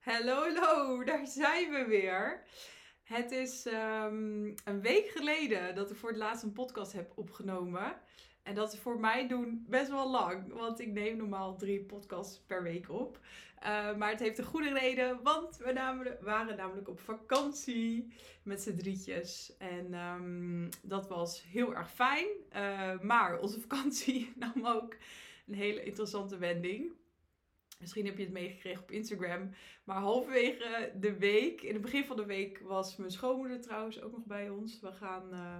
[0.00, 2.42] Hallo, hallo, daar zijn we weer.
[3.02, 7.96] Het is ehm, een week geleden dat ik voor het laatst een podcast heb opgenomen.
[8.42, 12.40] En dat is voor mij doen best wel lang, want ik neem normaal drie podcasts
[12.46, 13.18] per week op.
[13.62, 18.12] Uh, maar het heeft een goede reden, want we waren namelijk op vakantie
[18.42, 19.56] met z'n drietjes.
[19.58, 22.26] En um, dat was heel erg fijn.
[22.56, 24.96] Uh, maar onze vakantie nam ook
[25.46, 26.92] een hele interessante wending.
[27.80, 29.50] Misschien heb je het meegekregen op Instagram.
[29.84, 34.12] Maar halverwege de week, in het begin van de week, was mijn schoonmoeder trouwens ook
[34.12, 34.80] nog bij ons.
[34.80, 35.56] We gaan, uh,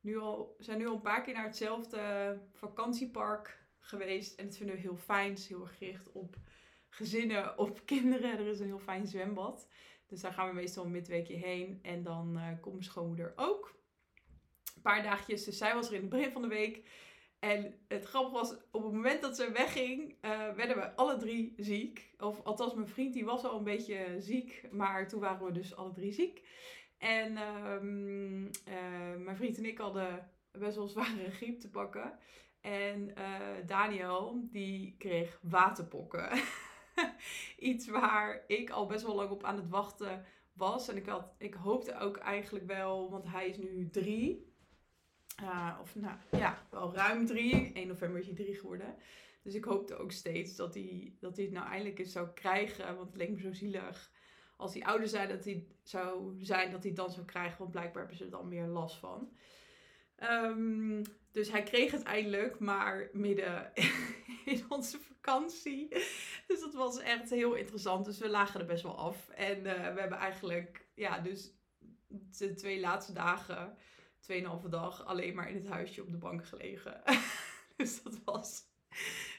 [0.00, 4.38] nu al, zijn nu al een paar keer naar hetzelfde vakantiepark geweest.
[4.38, 5.30] En het vinden we heel fijn.
[5.30, 6.36] Het is heel erg gericht op
[6.88, 8.38] gezinnen, op kinderen.
[8.38, 9.68] Er is een heel fijn zwembad.
[10.06, 11.78] Dus daar gaan we meestal een midweekje heen.
[11.82, 13.74] En dan uh, komt mijn schoonmoeder ook.
[14.76, 15.44] Een paar dagjes.
[15.44, 16.88] Dus zij was er in het begin van de week.
[17.44, 21.54] En het grappige was, op het moment dat ze wegging, uh, werden we alle drie
[21.56, 22.14] ziek.
[22.18, 25.76] Of althans, mijn vriend die was al een beetje ziek, maar toen waren we dus
[25.76, 26.42] alle drie ziek.
[26.98, 27.76] En uh,
[28.74, 32.18] uh, mijn vriend en ik hadden best wel zware griep te pakken.
[32.60, 36.30] En eh, Daniel, die kreeg waterpokken.
[37.58, 40.88] Iets waar ik al best wel lang op aan het wachten was.
[40.88, 44.53] En ik, had, ik hoopte ook eigenlijk wel, want hij is nu drie.
[45.42, 47.72] Uh, of nou ja, wel ruim drie.
[47.72, 48.94] 1 november is hij drie geworden.
[49.42, 52.96] Dus ik hoopte ook steeds dat hij, dat hij het nou eindelijk eens zou krijgen.
[52.96, 54.12] Want het leek me zo zielig.
[54.56, 57.58] Als hij ouder zei dat hij zou zijn, dat hij het dan zou krijgen.
[57.58, 59.36] Want blijkbaar hebben ze er dan meer last van.
[60.22, 63.72] Um, dus hij kreeg het eindelijk, maar midden
[64.44, 65.88] in onze vakantie.
[66.46, 68.04] Dus dat was echt heel interessant.
[68.04, 69.28] Dus we lagen er best wel af.
[69.28, 71.52] En uh, we hebben eigenlijk, ja, dus
[72.38, 73.76] de twee laatste dagen
[74.32, 77.02] 2,5 dag alleen maar in het huisje op de bank gelegen.
[77.76, 78.62] dus dat was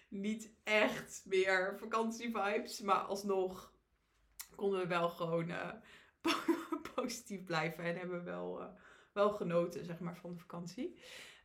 [0.08, 2.82] niet echt meer vakantievibes.
[2.82, 3.74] Maar alsnog
[4.56, 5.72] konden we wel gewoon uh,
[6.96, 7.84] positief blijven.
[7.84, 8.68] En hebben we wel, uh,
[9.14, 11.00] wel genoten, zeg maar, van de vakantie.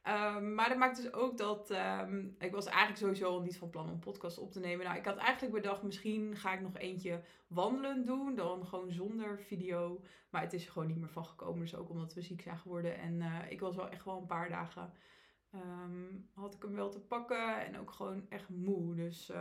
[0.09, 1.71] Um, maar dat maakt dus ook dat.
[1.71, 4.85] Um, ik was eigenlijk sowieso niet van plan om podcast op te nemen.
[4.85, 8.35] Nou, ik had eigenlijk bedacht, misschien ga ik nog eentje wandelen doen.
[8.35, 10.03] Dan gewoon zonder video.
[10.31, 11.61] Maar het is er gewoon niet meer van gekomen.
[11.61, 12.99] Dus ook omdat we ziek zijn geworden.
[12.99, 14.93] En uh, ik was wel echt wel een paar dagen.
[15.55, 17.67] Um, had ik hem wel te pakken.
[17.67, 18.95] En ook gewoon echt moe.
[18.95, 19.33] Dus,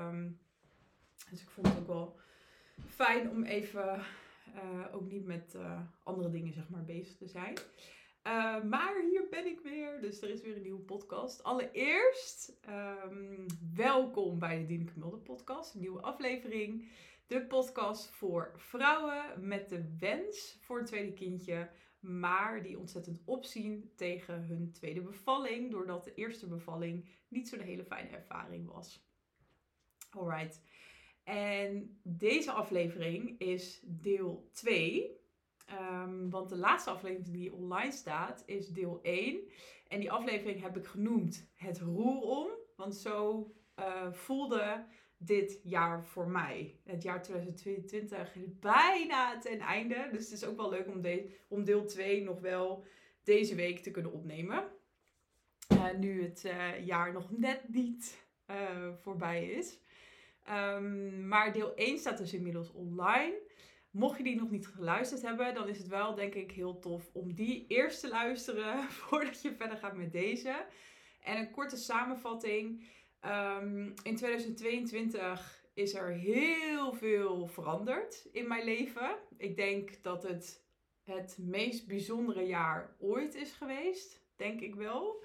[1.29, 2.19] dus ik vond het ook wel
[2.87, 4.01] fijn om even.
[4.55, 7.53] Uh, ook niet met uh, andere dingen, zeg maar, bezig te zijn.
[8.69, 11.43] Maar hier ben ik weer, dus er is weer een nieuwe podcast.
[11.43, 13.45] Allereerst, um,
[13.75, 16.87] welkom bij de Dieneke Mulder podcast, een nieuwe aflevering.
[17.27, 21.69] De podcast voor vrouwen met de wens voor een tweede kindje,
[21.99, 27.85] maar die ontzettend opzien tegen hun tweede bevalling, doordat de eerste bevalling niet zo'n hele
[27.85, 29.07] fijne ervaring was.
[30.09, 30.61] Alright.
[31.23, 35.18] En deze aflevering is deel 2
[35.71, 39.39] Um, want de laatste aflevering die online staat is deel 1.
[39.87, 42.47] En die aflevering heb ik genoemd Het Roer om.
[42.75, 44.85] Want zo uh, voelde
[45.17, 46.79] dit jaar voor mij.
[46.83, 50.07] Het jaar 2022 is bijna ten einde.
[50.11, 51.01] Dus het is ook wel leuk om,
[51.47, 52.83] om deel 2 nog wel
[53.23, 54.63] deze week te kunnen opnemen.
[55.73, 58.27] Uh, nu het uh, jaar nog net niet
[59.01, 59.79] voorbij is.
[60.49, 63.33] Um, maar deel 1 staat dus inmiddels online.
[63.91, 67.09] Mocht je die nog niet geluisterd hebben, dan is het wel denk ik heel tof
[67.13, 70.65] om die eerst te luisteren voordat je verder gaat met deze.
[71.23, 72.83] En een korte samenvatting.
[73.25, 79.17] Um, in 2022 is er heel veel veranderd in mijn leven.
[79.37, 80.67] Ik denk dat het
[81.03, 84.21] het meest bijzondere jaar ooit is geweest.
[84.35, 85.23] Denk ik wel.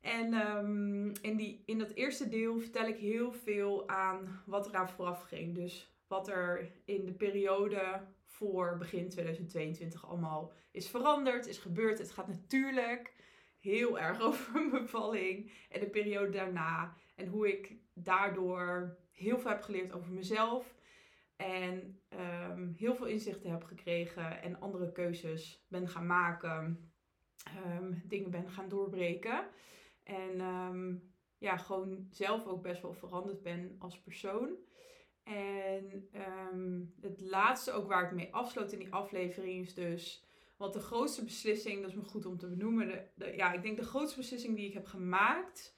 [0.00, 4.74] En um, in, die, in dat eerste deel vertel ik heel veel aan wat er
[4.74, 5.54] aan vooraf ging.
[5.54, 11.98] Dus wat er in de periode voor begin 2022 allemaal is veranderd, is gebeurd.
[11.98, 13.14] Het gaat natuurlijk
[13.58, 16.96] heel erg over mijn bevalling en de periode daarna.
[17.14, 20.76] En hoe ik daardoor heel veel heb geleerd over mezelf.
[21.36, 22.00] En
[22.50, 26.92] um, heel veel inzichten heb gekregen en andere keuzes ben gaan maken.
[27.66, 29.48] Um, dingen ben gaan doorbreken.
[30.02, 34.56] En um, ja, gewoon zelf ook best wel veranderd ben als persoon.
[35.28, 36.08] En
[36.52, 40.26] um, het laatste ook waar ik mee afsloot in die aflevering is dus...
[40.56, 43.08] Want de grootste beslissing, dat is me goed om te benoemen.
[43.14, 45.76] De, ja, ik denk de grootste beslissing die ik heb gemaakt...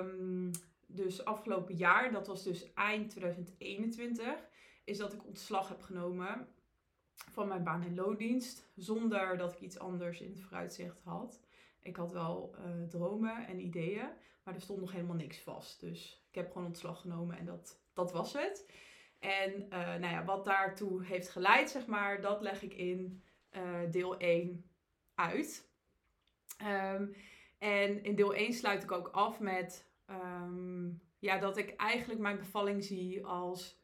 [0.00, 0.50] Um,
[0.86, 4.48] dus afgelopen jaar, dat was dus eind 2021...
[4.84, 6.48] is dat ik ontslag heb genomen
[7.14, 8.68] van mijn baan en loondienst.
[8.76, 11.40] Zonder dat ik iets anders in het vooruitzicht had.
[11.82, 14.08] Ik had wel uh, dromen en ideeën,
[14.42, 15.80] maar er stond nog helemaal niks vast.
[15.80, 18.66] Dus ik heb gewoon ontslag genomen en dat, dat was het.
[19.18, 23.90] En uh, nou ja, wat daartoe heeft geleid, zeg maar, dat leg ik in uh,
[23.90, 24.64] deel 1
[25.14, 25.68] uit.
[26.62, 27.14] Um,
[27.58, 32.38] en in deel 1 sluit ik ook af met um, ja, dat ik eigenlijk mijn
[32.38, 33.78] bevalling zie als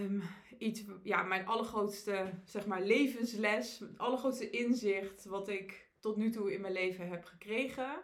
[0.00, 0.22] um,
[0.58, 6.52] iets, ja, mijn allergrootste zeg maar, levensles, het allergrootste inzicht wat ik tot nu toe
[6.52, 8.02] in mijn leven heb gekregen.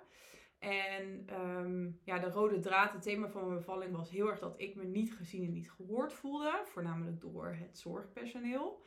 [0.66, 4.60] En um, ja, de rode draad, het thema van mijn bevalling was heel erg dat
[4.60, 6.62] ik me niet gezien en niet gehoord voelde.
[6.64, 8.82] Voornamelijk door het zorgpersoneel.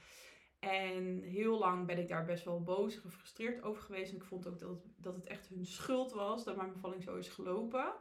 [0.60, 4.12] En heel lang ben ik daar best wel boos en gefrustreerd over geweest.
[4.12, 7.04] En ik vond ook dat het, dat het echt hun schuld was dat mijn bevalling
[7.04, 7.94] zo is gelopen.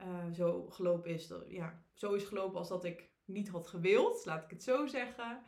[0.00, 4.44] Uh, zo gelopen is, ja, zo is gelopen als dat ik niet had gewild, laat
[4.44, 5.42] ik het zo zeggen.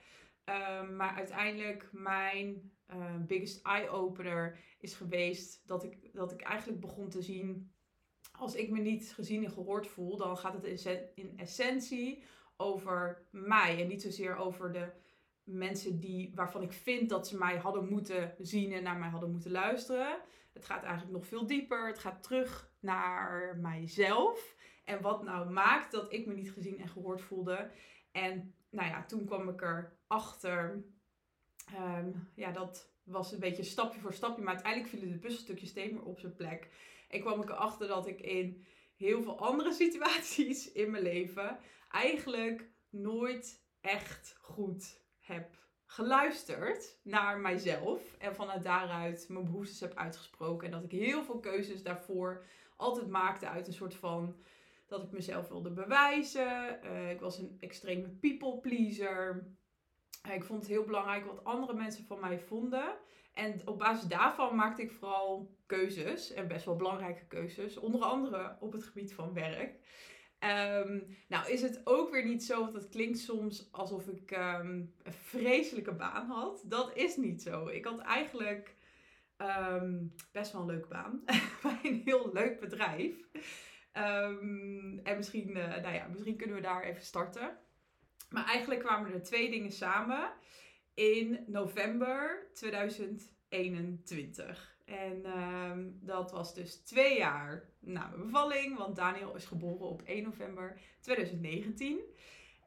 [0.48, 7.08] Uh, maar uiteindelijk mijn uh, biggest eye-opener is geweest dat ik, dat ik eigenlijk begon
[7.08, 7.72] te zien,
[8.32, 12.22] als ik me niet gezien en gehoord voel, dan gaat het in essentie
[12.56, 14.92] over mij en niet zozeer over de
[15.42, 19.30] mensen die, waarvan ik vind dat ze mij hadden moeten zien en naar mij hadden
[19.30, 20.20] moeten luisteren.
[20.52, 21.86] Het gaat eigenlijk nog veel dieper.
[21.86, 24.56] Het gaat terug naar mijzelf.
[24.84, 27.70] En wat nou maakt dat ik me niet gezien en gehoord voelde.
[28.12, 30.84] En nou ja, toen kwam ik erachter.
[31.74, 34.42] Um, ja, dat was een beetje stapje voor stapje.
[34.42, 36.68] Maar uiteindelijk vielen de puzzelstukjes steeds meer op zijn plek.
[37.08, 38.64] En kwam ik erachter dat ik in
[38.96, 41.58] heel veel andere situaties in mijn leven
[41.90, 45.56] eigenlijk nooit echt goed heb
[45.86, 48.16] geluisterd naar mijzelf.
[48.18, 50.66] En vanuit daaruit mijn behoeftes heb uitgesproken.
[50.66, 52.44] En dat ik heel veel keuzes daarvoor
[52.76, 54.36] altijd maakte uit een soort van
[54.86, 56.80] dat ik mezelf wilde bewijzen.
[56.84, 59.46] Uh, ik was een extreme people pleaser.
[60.34, 62.94] Ik vond het heel belangrijk wat andere mensen van mij vonden.
[63.34, 66.32] En op basis daarvan maakte ik vooral keuzes.
[66.32, 67.76] En best wel belangrijke keuzes.
[67.76, 69.74] Onder andere op het gebied van werk.
[70.40, 74.94] Um, nou is het ook weer niet zo, want het klinkt soms alsof ik um,
[75.02, 76.62] een vreselijke baan had.
[76.64, 77.66] Dat is niet zo.
[77.66, 78.74] Ik had eigenlijk
[79.36, 81.22] um, best wel een leuke baan
[81.62, 83.14] bij een heel leuk bedrijf.
[83.92, 87.58] en misschien, uh, nou ja, misschien kunnen we daar even starten.
[88.28, 90.30] Maar eigenlijk kwamen er twee dingen samen
[90.94, 94.76] in november 2021.
[94.84, 100.02] En um, dat was dus twee jaar na mijn bevalling, want Daniel is geboren op
[100.02, 102.00] 1 november 2019.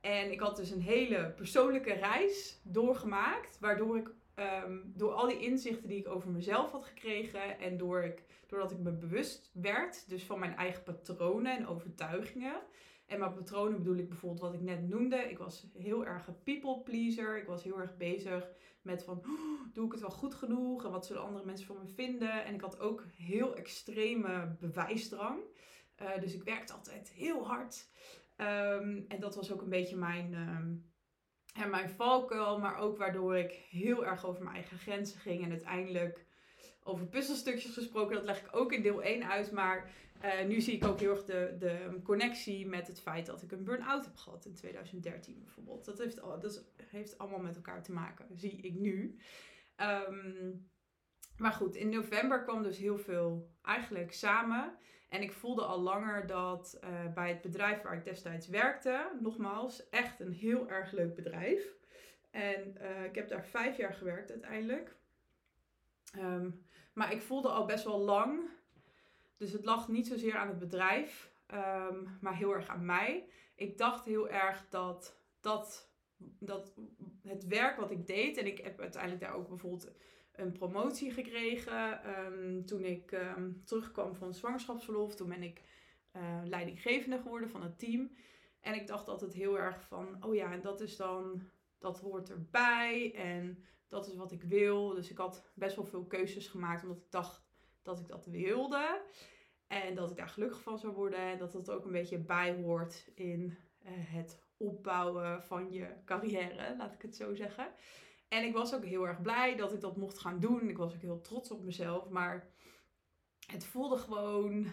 [0.02, 5.40] En ik had dus een hele persoonlijke reis doorgemaakt, waardoor ik um, door al die
[5.40, 10.10] inzichten die ik over mezelf had gekregen en door ik, doordat ik me bewust werd,
[10.10, 12.62] dus van mijn eigen patronen en overtuigingen.
[13.12, 15.16] En mijn patronen bedoel ik bijvoorbeeld wat ik net noemde.
[15.16, 17.38] Ik was heel erg een people pleaser.
[17.38, 18.48] Ik was heel erg bezig
[18.82, 20.86] met van, oh, doe ik het wel goed genoeg?
[20.86, 22.46] En wat zullen andere mensen van me vinden?
[22.46, 25.40] En ik had ook heel extreme bewijsdrang.
[26.02, 27.90] Uh, dus ik werkte altijd heel hard.
[28.38, 30.34] Um, en dat was ook een beetje mijn,
[31.54, 32.60] en mijn valkuil.
[32.60, 35.44] Maar ook waardoor ik heel erg over mijn eigen grenzen ging.
[35.44, 36.26] En uiteindelijk
[36.84, 38.16] over puzzelstukjes gesproken.
[38.16, 39.52] Dat leg ik ook in deel 1 uit.
[39.52, 39.92] Maar
[40.24, 43.52] uh, nu zie ik ook heel erg de, de connectie met het feit dat ik
[43.52, 45.86] een burn-out heb gehad in 2013 bijvoorbeeld.
[45.86, 49.18] Dat heeft, dat heeft allemaal met elkaar te maken, zie ik nu.
[49.78, 50.70] Um,
[51.38, 54.78] maar goed, in november kwam dus heel veel eigenlijk samen.
[55.10, 59.90] En ik voelde al langer dat uh, bij het bedrijf waar ik destijds werkte, nogmaals,
[59.90, 61.74] echt een heel erg leuk bedrijf.
[62.32, 64.96] En uh, ik heb daar vijf jaar gewerkt uiteindelijk.
[66.18, 68.50] Um, maar ik voelde al best wel lang
[69.42, 73.30] dus het lag niet zozeer aan het bedrijf, um, maar heel erg aan mij.
[73.56, 75.92] Ik dacht heel erg dat, dat,
[76.40, 76.74] dat
[77.24, 79.92] het werk wat ik deed, en ik heb uiteindelijk daar ook bijvoorbeeld
[80.32, 85.16] een promotie gekregen um, toen ik um, terugkwam van zwangerschapsverlof.
[85.16, 85.62] Toen ben ik
[86.14, 88.12] uh, leidinggevende geworden van het team.
[88.60, 91.42] En ik dacht altijd heel erg van, oh ja, en dat is dan,
[91.80, 94.94] dat hoort erbij en dat is wat ik wil.
[94.94, 97.50] Dus ik had best wel veel keuzes gemaakt omdat ik dacht
[97.82, 99.02] dat ik dat wilde.
[99.72, 101.20] En dat ik daar gelukkig van zou worden.
[101.20, 106.76] En dat dat ook een beetje bij hoort in uh, het opbouwen van je carrière,
[106.78, 107.72] laat ik het zo zeggen.
[108.28, 110.70] En ik was ook heel erg blij dat ik dat mocht gaan doen.
[110.70, 112.10] Ik was ook heel trots op mezelf.
[112.10, 112.52] Maar
[113.46, 114.68] het voelde gewoon.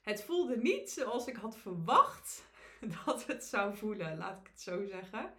[0.00, 2.50] Het voelde niet zoals ik had verwacht
[3.04, 5.32] dat het zou voelen, laat ik het zo zeggen.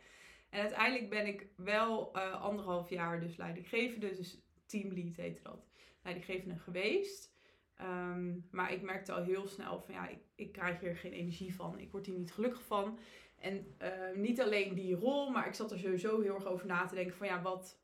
[0.50, 5.68] En uiteindelijk ben ik wel uh, anderhalf jaar dus leidinggevende, dus teamlead heette dat,
[6.04, 7.33] leidinggevende geweest.
[7.82, 11.56] Um, maar ik merkte al heel snel van ja, ik, ik krijg hier geen energie
[11.56, 11.80] van.
[11.80, 13.00] Ik word hier niet gelukkig van.
[13.40, 16.86] En uh, niet alleen die rol, maar ik zat er sowieso heel erg over na
[16.86, 17.80] te denken van ja, wat,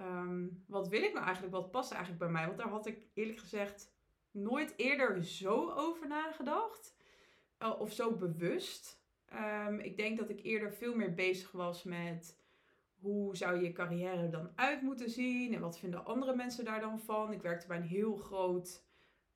[0.00, 1.54] um, wat wil ik nou eigenlijk?
[1.54, 2.46] Wat past eigenlijk bij mij?
[2.46, 3.92] Want daar had ik eerlijk gezegd
[4.30, 6.96] nooit eerder zo over nagedacht.
[7.62, 9.02] Uh, of zo bewust.
[9.28, 12.38] Ehm, ik denk dat ik eerder veel meer bezig was met
[13.00, 17.00] hoe zou je carrière dan uit moeten zien en wat vinden andere mensen daar dan
[17.00, 17.32] van.
[17.32, 18.86] Ik werkte bij een heel groot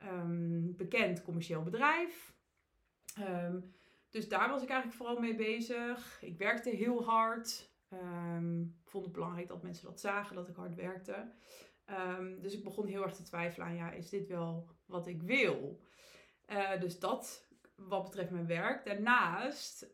[0.03, 2.35] ehm, bekend commercieel bedrijf.
[3.15, 3.61] Ehm,
[4.11, 6.19] dus daar was ik eigenlijk vooral mee bezig.
[6.23, 7.71] Ik werkte heel hard.
[7.93, 11.33] Um, vond het belangrijk dat mensen dat zagen, dat ik hard werkte.
[12.41, 15.81] dus ik begon heel erg te twijfelen aan, ja, is dit wel wat ik wil?
[16.47, 18.85] Uh, dus dat wat betreft mijn werk.
[18.85, 19.91] Daarnaast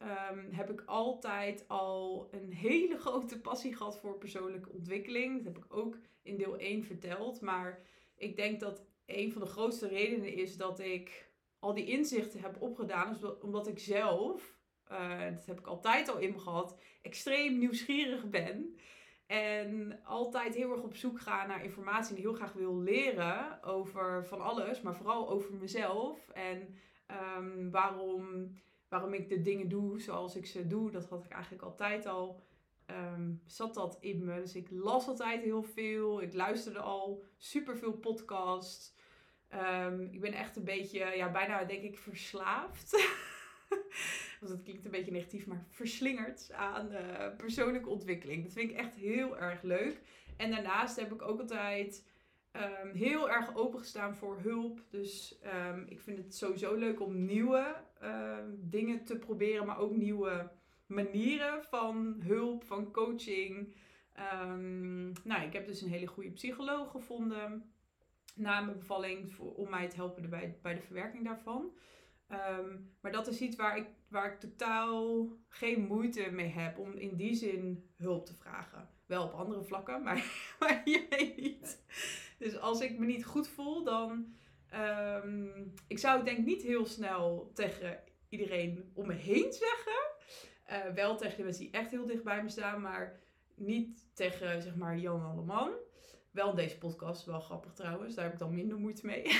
[0.50, 5.44] heb ik altijd al een hele grote passie gehad voor persoonlijke ontwikkeling.
[5.44, 7.40] Dat heb ik ook in deel 1 verteld.
[7.40, 7.82] Maar
[8.16, 12.62] ik denk dat een van de grootste redenen is dat ik al die inzichten heb
[12.62, 13.18] opgedaan.
[13.42, 14.58] Omdat ik zelf,
[14.92, 18.78] uh, dat heb ik altijd al in me gehad, extreem nieuwsgierig ben.
[19.26, 24.26] En altijd heel erg op zoek ga naar informatie en heel graag wil leren over
[24.26, 26.28] van alles, maar vooral over mezelf.
[26.28, 26.76] En
[27.38, 28.52] Um, waarom,
[28.88, 32.42] waarom ik de dingen doe zoals ik ze doe, dat had ik eigenlijk altijd al.
[32.86, 34.40] Um, zat dat in me.
[34.40, 36.22] Dus ik las altijd heel veel.
[36.22, 38.96] Ik luisterde al super veel podcasts.
[39.54, 42.90] Um, ik ben echt een beetje, ja, bijna denk ik verslaafd.
[44.40, 48.42] Want het klinkt een beetje negatief, maar verslingerd aan uh, persoonlijke ontwikkeling.
[48.42, 50.00] Dat vind ik echt heel erg leuk.
[50.36, 52.06] En daarnaast heb ik ook altijd
[52.52, 54.80] um, heel erg opengestaan voor hulp.
[54.90, 57.76] Dus um, ik vind het sowieso leuk om nieuwe
[58.56, 60.50] dingen te proberen, maar ook nieuwe
[60.86, 63.74] manieren van hulp, van coaching.
[65.24, 67.72] nou, ik heb dus een hele goede psycholoog gevonden
[68.38, 71.72] na mijn bevalling om mij te helpen bij, de verwerking daarvan.
[73.00, 77.16] maar dat is iets waar ik, waar ik totaal geen moeite mee heb om in
[77.16, 78.88] die zin hulp te vragen.
[79.06, 80.24] Wel op andere vlakken, maar,
[80.60, 81.84] maar hiermee niet.
[82.38, 84.36] Dus als ik me niet goed voel, dan.
[84.74, 89.98] Um, ik zou denk niet heel snel tegen iedereen om me heen zeggen.
[90.70, 93.20] Uh, wel tegen de mensen die echt heel dicht bij me staan, maar
[93.54, 95.72] niet tegen zeg maar Jan Alleman.
[96.38, 99.38] Wel deze podcast, wel grappig trouwens, daar heb ik dan minder moeite mee.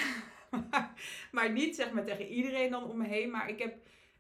[1.32, 3.30] maar, niet zeg maar tegen iedereen dan om me heen.
[3.30, 3.74] Maar ik heb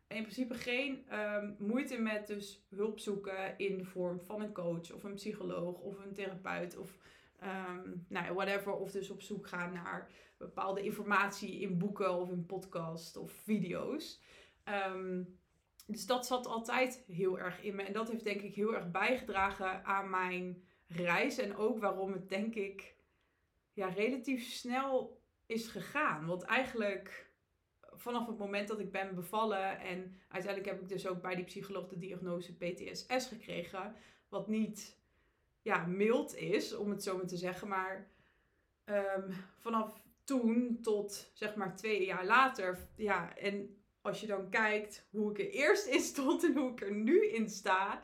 [0.08, 4.92] in principe geen um, moeite met dus hulp zoeken in de vorm van een coach
[4.92, 6.96] of een psycholoog of een therapeut of
[7.42, 8.72] um, nou, whatever.
[8.72, 14.20] Of dus op zoek gaan naar bepaalde informatie in boeken of in podcast of video's.
[14.92, 15.38] Um,
[15.86, 17.82] dus dat zat altijd heel erg in me.
[17.82, 21.38] En dat heeft denk ik heel erg bijgedragen aan mijn reis.
[21.38, 22.94] En ook waarom het denk ik
[23.72, 26.26] ja, relatief snel is gegaan.
[26.26, 27.30] Want eigenlijk
[27.92, 31.44] vanaf het moment dat ik ben bevallen en uiteindelijk heb ik dus ook bij die
[31.44, 33.94] psycholoog de diagnose PTSS gekregen.
[34.28, 34.98] Wat niet
[35.62, 37.68] ja, mild is, om het zo maar te zeggen.
[37.68, 38.10] Maar
[38.84, 45.06] um, vanaf toen tot zeg maar twee jaar later, ja, en als je dan kijkt
[45.10, 48.02] hoe ik er eerst in stond en hoe ik er nu in sta,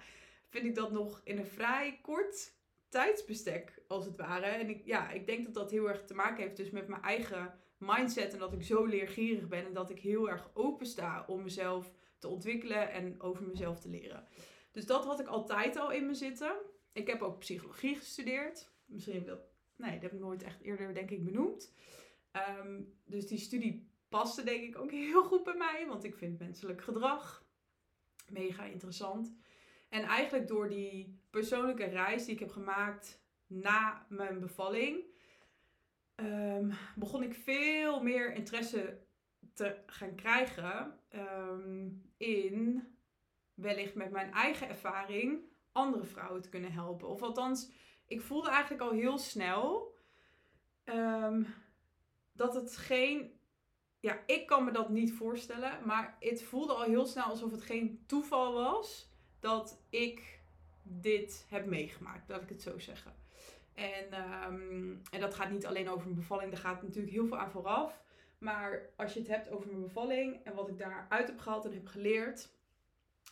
[0.48, 2.53] vind ik dat nog in een vrij kort
[2.94, 4.46] tijdsbestek, als het ware.
[4.46, 7.02] En ik, ja, ik denk dat dat heel erg te maken heeft dus met mijn
[7.02, 11.24] eigen mindset en dat ik zo leergierig ben en dat ik heel erg open sta
[11.26, 14.26] om mezelf te ontwikkelen en over mezelf te leren.
[14.70, 16.56] Dus dat had ik altijd al in me zitten.
[16.92, 18.70] Ik heb ook psychologie gestudeerd.
[18.84, 19.40] Misschien dat,
[19.76, 21.74] nee, dat heb ik nooit echt eerder, denk ik, benoemd.
[22.30, 25.86] Ehm, dus die studie paste, denk ik, ook heel goed bij mij.
[25.88, 27.44] Want ik vind menselijk gedrag
[28.28, 29.34] mega interessant.
[29.88, 35.04] En eigenlijk door die persoonlijke reis die ik heb gemaakt na mijn bevalling,
[36.16, 38.98] um, begon ik veel meer interesse
[39.52, 42.88] te gaan krijgen um, in
[43.54, 45.40] wellicht met mijn eigen ervaring
[45.72, 47.08] andere vrouwen te kunnen helpen.
[47.08, 47.70] Of althans,
[48.06, 49.94] ik voelde eigenlijk al heel snel
[50.84, 51.46] um,
[52.32, 53.32] dat het geen.
[54.00, 57.62] Ja, ik kan me dat niet voorstellen, maar het voelde al heel snel alsof het
[57.62, 60.33] geen toeval was dat ik
[60.86, 63.14] dit heb meegemaakt, laat ik het zo zeggen.
[63.74, 64.14] En,
[64.46, 67.50] um, en dat gaat niet alleen over mijn bevalling, daar gaat natuurlijk heel veel aan
[67.50, 68.02] vooraf.
[68.38, 71.72] Maar als je het hebt over mijn bevalling en wat ik daaruit heb gehaald en
[71.72, 72.52] heb geleerd.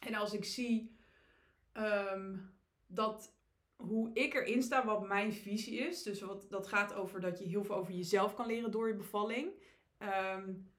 [0.00, 0.96] En als ik zie
[1.72, 2.54] um,
[2.86, 3.34] dat
[3.76, 6.02] hoe ik erin sta, wat mijn visie is.
[6.02, 8.94] Dus wat, dat gaat over dat je heel veel over jezelf kan leren door je
[8.94, 9.52] bevalling.
[9.98, 10.71] Um,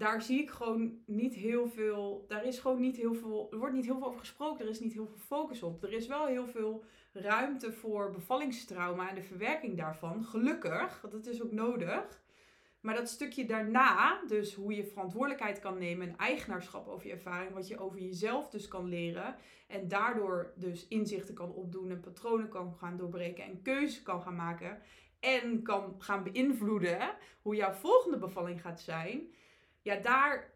[0.00, 2.24] daar zie ik gewoon niet heel veel.
[2.28, 3.48] Daar is gewoon niet heel veel.
[3.50, 4.64] Er wordt niet heel veel over gesproken.
[4.64, 5.82] Er is niet heel veel focus op.
[5.82, 10.24] Er is wel heel veel ruimte voor bevallingstrauma en de verwerking daarvan.
[10.24, 12.22] Gelukkig, want dat is ook nodig.
[12.80, 17.52] Maar dat stukje daarna, dus hoe je verantwoordelijkheid kan nemen en eigenaarschap over je ervaring,
[17.52, 22.48] wat je over jezelf dus kan leren en daardoor dus inzichten kan opdoen en patronen
[22.48, 24.82] kan gaan doorbreken en keuzes kan gaan maken
[25.18, 29.38] en kan gaan beïnvloeden hoe jouw volgende bevalling gaat zijn.
[29.82, 30.50] Ja, daar,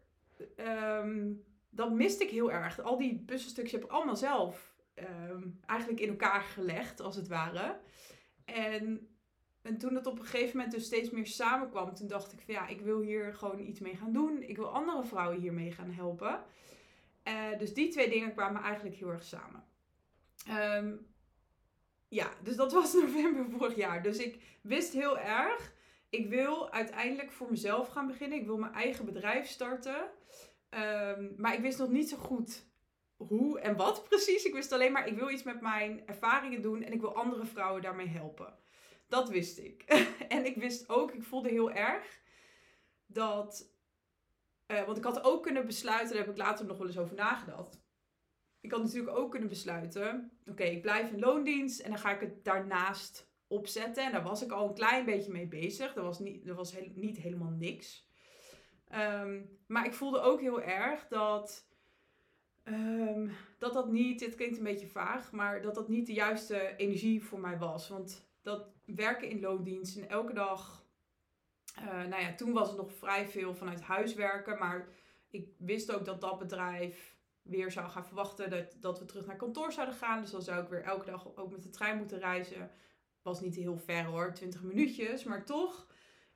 [0.99, 2.81] um, dat miste ik heel erg.
[2.81, 7.79] Al die puzzelstukjes heb ik allemaal zelf ehm, eigenlijk in elkaar gelegd, als het ware.
[8.45, 9.09] En,
[9.61, 12.53] en toen het op een gegeven moment dus steeds meer samenkwam, toen dacht ik van
[12.53, 14.41] ja, ik wil hier gewoon iets mee gaan doen.
[14.41, 16.43] Ik wil andere vrouwen hiermee gaan helpen.
[17.27, 19.63] Uh, dus die twee dingen kwamen eigenlijk heel erg samen.
[20.47, 20.95] Ehm,
[22.07, 24.03] ja, dus dat was november vorig jaar.
[24.03, 25.73] Dus ik wist heel erg,
[26.17, 28.39] ik wil uiteindelijk voor mezelf gaan beginnen.
[28.39, 30.11] Ik wil mijn eigen bedrijf starten.
[30.69, 32.65] Um, maar ik wist nog niet zo goed
[33.17, 34.43] hoe en wat precies.
[34.43, 37.45] Ik wist alleen maar, ik wil iets met mijn ervaringen doen en ik wil andere
[37.45, 38.57] vrouwen daarmee helpen.
[39.07, 39.83] Dat wist ik.
[40.27, 42.19] en ik wist ook, ik voelde heel erg
[43.05, 43.73] dat.
[44.67, 47.15] Uh, want ik had ook kunnen besluiten, daar heb ik later nog wel eens over
[47.15, 47.83] nagedacht.
[48.61, 52.19] Ik had natuurlijk ook kunnen besluiten: oké, ik blijf in loondienst en dan ga ik
[52.19, 54.05] het daarnaast opzetten.
[54.05, 55.93] En daar was ik al een klein beetje mee bezig.
[55.93, 58.07] Dat was niet, dat was he niet helemaal niks.
[58.93, 61.67] Um, maar ik voelde ook heel erg dat
[62.67, 66.75] Um, dat dat niet, dit klinkt een beetje vaag, maar dat dat niet de juiste
[66.75, 67.89] energie voor mij was.
[67.89, 70.85] Want dat werken in loondienst en elke dag,
[71.79, 74.87] uh, nou ja, toen was het nog vrij veel vanuit huis werken, maar
[75.29, 79.35] ik wist ook dat dat bedrijf weer zou gaan verwachten dat, dat we terug naar
[79.35, 80.21] kantoor zouden gaan.
[80.21, 82.71] Dus dan zou ik weer elke dag ook met de trein moeten reizen.
[83.25, 85.87] Was niet heel ver hoor, 20 minuutjes, maar toch,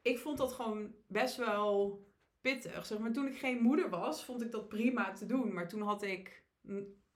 [0.01, 2.03] ik vond dat gewoon best wel
[2.41, 2.85] pittig.
[2.85, 5.53] Zeg maar, toen ik geen moeder was, vond ik dat prima te doen.
[5.53, 6.43] Maar toen had ik,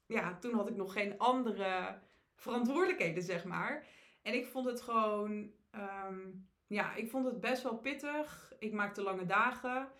[0.05, 2.01] ja, toen had ik nog geen andere
[2.35, 3.87] verantwoordelijkheden, zeg maar.
[4.21, 6.19] En ik vond het gewoon, ehm,
[6.67, 8.53] ja, ik vond het best wel pittig.
[8.59, 9.91] Ik maakte lange dagen.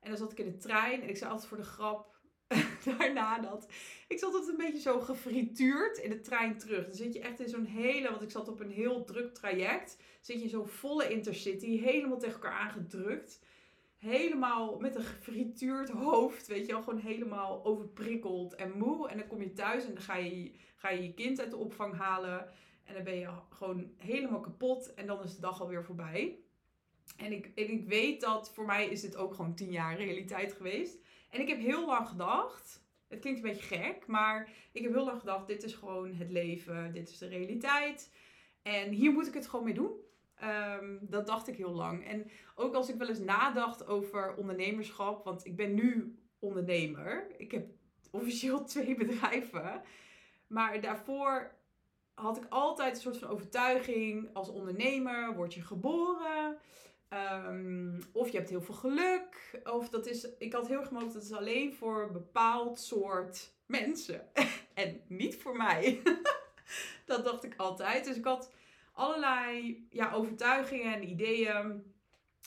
[0.00, 2.11] En dan zat ik in de trein en ik zei altijd voor de grap
[2.98, 3.66] daarna dat.
[4.08, 6.84] Ik zat altijd een beetje zo gefrituurd in de trein terug.
[6.84, 9.96] Dan zit je echt in zo'n hele, want ik zat op een heel druk traject.
[10.20, 13.40] Zit je in zo'n volle intercity, helemaal tegen elkaar aangedrukt
[14.02, 19.08] helemaal met een gefrituurd hoofd, weet je wel, gewoon helemaal overprikkeld en moe.
[19.08, 21.56] En dan kom je thuis en dan ga je ga je, je kind uit de
[21.56, 22.48] opvang halen.
[22.84, 26.38] En dan ben je gewoon helemaal kapot en dan is de dag alweer voorbij.
[27.16, 30.52] En ik, en ik weet dat voor mij is dit ook gewoon tien jaar realiteit
[30.52, 30.98] geweest.
[31.32, 35.04] En ik heb heel lang gedacht, het klinkt een beetje gek, maar ik heb heel
[35.04, 38.12] lang gedacht, dit is gewoon het leven, dit is de realiteit.
[38.62, 39.92] En hier moet ik het gewoon mee doen.
[40.42, 42.06] Um, dat dacht ik heel lang.
[42.06, 47.26] En ook als ik wel eens nadacht over ondernemerschap, want ik ben nu ondernemer.
[47.36, 47.70] Ik heb
[48.10, 49.82] officieel twee bedrijven.
[50.46, 51.54] Maar daarvoor
[52.14, 54.34] had ik altijd een soort van overtuiging.
[54.34, 56.58] Als ondernemer word je geboren.
[57.12, 59.60] Um, of je hebt heel veel geluk.
[59.64, 63.52] Of dat is, ik had heel erg gemogen dat is alleen voor een bepaald soort
[63.66, 64.34] mensen.
[64.74, 66.02] en niet voor mij.
[67.06, 68.04] dat dacht ik altijd.
[68.04, 68.52] Dus ik had
[68.92, 71.94] allerlei ja, overtuigingen en ideeën.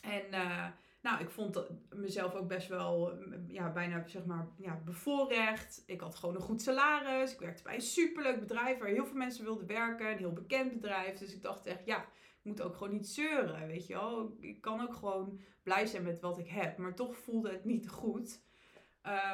[0.01, 0.67] En uh,
[1.01, 5.83] nou, ik vond mezelf ook best wel ja, bijna zeg maar, ja, bevoorrecht.
[5.85, 7.33] Ik had gewoon een goed salaris.
[7.33, 10.11] Ik werkte bij een superleuk bedrijf waar heel veel mensen wilden werken.
[10.11, 11.17] Een heel bekend bedrijf.
[11.17, 12.05] Dus ik dacht echt, ja,
[12.45, 14.35] moet ook gewoon niet zeuren, weet je wel.
[14.39, 16.77] Ik kan ook gewoon blij zijn met wat ik heb.
[16.77, 18.41] Maar toch voelde het niet goed.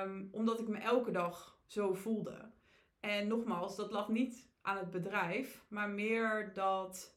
[0.04, 2.52] Um, omdat ik me elke dag zo voelde.
[3.00, 7.16] En nogmaals, dat lag niet aan het bedrijf, maar meer dat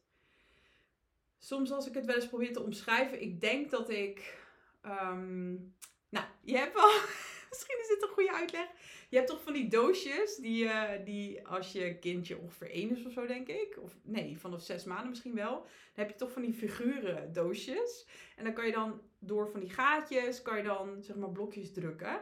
[1.37, 4.45] soms als ik het wel eens probeer te omschrijven, ik denk dat ik,
[4.85, 5.75] um,
[6.09, 6.91] nou, je hebt wel,
[7.51, 8.67] misschien is dit een goede uitleg.
[9.09, 13.05] Je hebt toch van die doosjes die, uh, die als je kindje ongeveer één is
[13.05, 16.31] of zo, denk ik, of nee, vanaf zes maanden misschien wel, dan heb je toch
[16.31, 18.07] van die figuren doosjes.
[18.35, 21.73] En dan kan je dan door van die gaatjes, kan je dan zeg maar blokjes
[21.73, 22.21] drukken.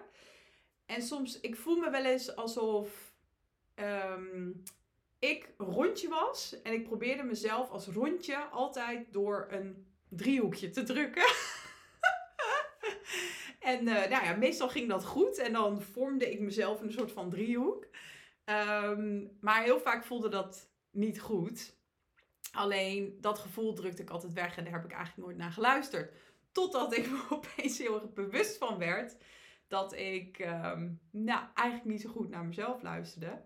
[0.86, 3.14] En soms, ik voel me wel eens alsof
[3.76, 4.64] um,
[5.20, 6.62] ik rondje was.
[6.62, 11.24] En ik probeerde mezelf als rondje altijd door een driehoekje te drukken.
[13.64, 15.38] en uh, nou ja, meestal ging dat goed.
[15.38, 17.88] En dan vormde ik mezelf een soort van driehoek.
[18.46, 21.76] Um, maar heel vaak voelde dat niet goed.
[22.52, 26.14] Alleen dat gevoel drukte ik altijd weg en daar heb ik eigenlijk nooit naar geluisterd.
[26.52, 29.18] Totdat ik me opeens heel erg bewust van werd
[29.68, 33.42] dat ik um, nou, eigenlijk niet zo goed naar mezelf luisterde.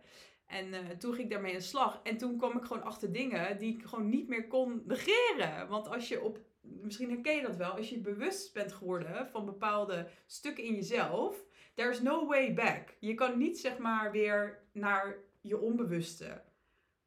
[0.46, 2.00] En uh, toen ging ik daarmee aan de slag.
[2.04, 5.68] En toen kwam ik gewoon achter dingen die ik gewoon niet meer kon negeren.
[5.68, 6.40] Want als je op,
[6.82, 11.46] misschien herken je dat wel, als je bewust bent geworden van bepaalde stukken in jezelf,
[11.74, 12.96] there's no way back.
[13.00, 16.44] Je kan niet zeg maar weer naar je onbewuste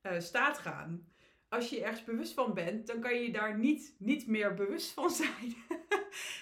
[0.02, 1.08] uh, staat gaan.
[1.48, 5.10] Als je ergens bewust van bent, dan kan je daar niet, niet meer bewust van
[5.20, 5.54] zijn.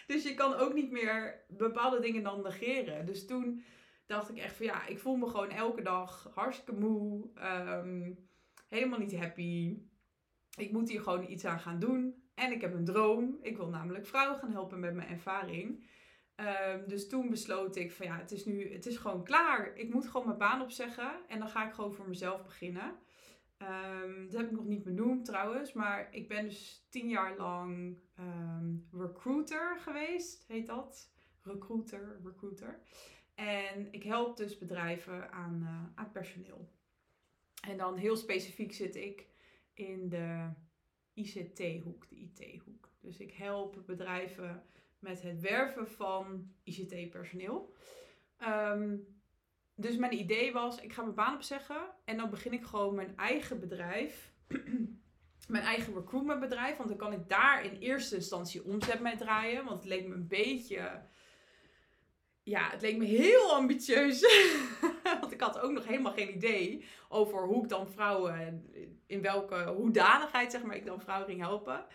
[0.07, 3.07] dus je kan ook niet meer bepaalde dingen dan negeren.
[3.07, 3.63] Dus toen
[4.07, 7.29] dacht ik echt van ja, ik voel me gewoon elke dag hartstikke moe.
[7.37, 8.29] Um,
[8.69, 9.79] helemaal niet happy.
[10.57, 12.28] Ik moet hier gewoon iets aan gaan doen.
[12.39, 13.39] En ik heb een droom.
[13.43, 15.85] Ik wil namelijk vrouwen gaan helpen met mijn ervaring.
[16.35, 19.77] Ehm, dus toen besloot ik van ja, het is nu, het is gewoon klaar.
[19.77, 22.97] Ik moet gewoon mijn baan opzeggen en dan ga ik gewoon voor mezelf beginnen.
[23.63, 27.99] Um, dat heb ik nog niet benoemd trouwens, maar ik ben dus tien jaar lang
[28.15, 31.11] ehm, recruiter geweest, heet dat.
[31.43, 32.81] Recruiter, recruiter.
[33.35, 36.69] En ik help dus bedrijven aan, uh, aan personeel.
[37.69, 39.27] En dan heel specifiek zit ik
[39.75, 40.49] in de
[41.19, 42.89] ICT-hoek, de IT-hoek.
[43.01, 44.63] Dus ik help bedrijven
[44.99, 47.73] met het werven van ICT-personeel.
[48.37, 48.97] Ehm,
[49.75, 53.17] dus mijn idee was, ik ga mijn baan opzeggen en dan begin ik gewoon mijn
[53.17, 54.33] eigen bedrijf.
[55.49, 56.77] mijn eigen recruitmentbedrijf.
[56.77, 59.65] Want dan kan ik daar in eerste instantie omzet mee draaien.
[59.65, 61.07] Want het leek me een beetje...
[62.43, 64.21] Ja, het leek me heel ambitieus.
[65.21, 68.67] want ik had ook nog helemaal geen idee over hoe ik dan vrouwen...
[69.07, 71.87] In welke hoedanigheid, zeg maar, ik dan vrouwen ging helpen.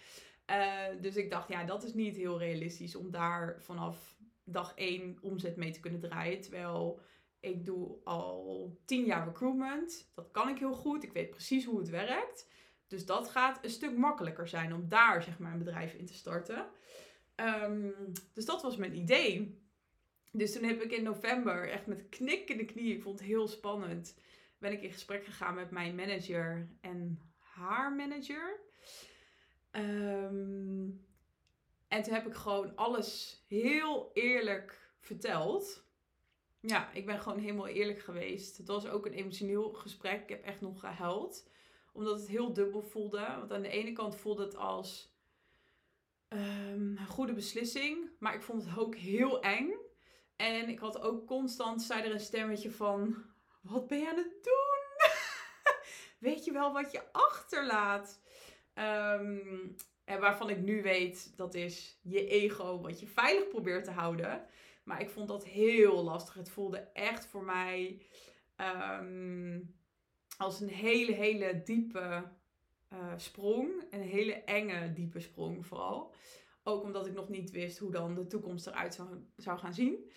[0.49, 5.17] Uh, dus ik dacht, ja, dat is niet heel realistisch om daar vanaf dag één
[5.21, 6.41] omzet mee te kunnen draaien.
[6.41, 6.99] Terwijl
[7.39, 10.12] ik doe al tien jaar recruitment.
[10.15, 11.03] Dat kan ik heel goed.
[11.03, 12.49] Ik weet precies hoe het werkt.
[12.88, 16.13] Dus dat gaat een stuk makkelijker zijn om daar zeg maar een bedrijf in te
[16.13, 16.65] starten.
[17.36, 17.93] Um,
[18.33, 19.62] dus dat was mijn idee.
[20.36, 23.28] Dus toen heb ik in november echt met knik in de knie, ik vond het
[23.28, 24.17] heel spannend,
[24.58, 28.60] ben ik in gesprek gegaan met mijn manager en haar manager.
[29.72, 31.06] Um,
[31.88, 35.84] en toen heb ik gewoon alles heel eerlijk verteld.
[36.60, 38.58] Ja, ik ben gewoon helemaal eerlijk geweest.
[38.58, 40.22] Het was ook een emotioneel gesprek.
[40.22, 41.50] Ik heb echt nog gehuild.
[41.91, 43.36] Omdat het heel dubbel voelde.
[43.39, 45.15] Want aan de ene kant voelde het als
[46.30, 48.10] um, een goede beslissing.
[48.19, 49.74] Maar ik vond het ook heel eng.
[50.43, 53.15] En ik had ook constant, zei er een stemmetje van...
[53.62, 55.10] Wat ben je aan het doen?
[56.29, 58.21] Weet je wel wat je achterlaat?
[58.73, 63.91] Um, en waarvan ik nu weet, dat is je ego, wat je veilig probeert te
[63.91, 64.45] houden.
[64.84, 66.34] Maar ik vond dat heel lastig.
[66.34, 68.01] Het voelde echt voor mij
[69.01, 69.75] um,
[70.38, 72.23] als een hele, hele diepe
[72.93, 73.71] uh, sprong.
[73.89, 76.13] Een hele enge, diepe sprong vooral.
[76.63, 79.02] Ook omdat ik nog niet wist hoe dan de toekomst eruit
[79.38, 80.12] zou, gaan zien.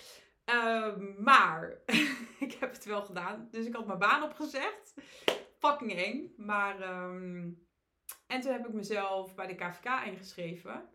[0.45, 1.79] Um, maar
[2.47, 3.49] ik heb het wel gedaan.
[3.51, 4.95] Dus ik had mijn baan opgezegd.
[5.59, 6.33] Fucking eng.
[6.37, 7.67] Maar um,
[8.27, 10.89] en toen heb ik mezelf bij de KVK ingeschreven.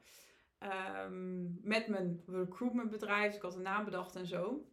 [0.60, 3.26] Um, met mijn recruitmentbedrijf.
[3.26, 4.66] Dus ik had een naam bedacht en zo.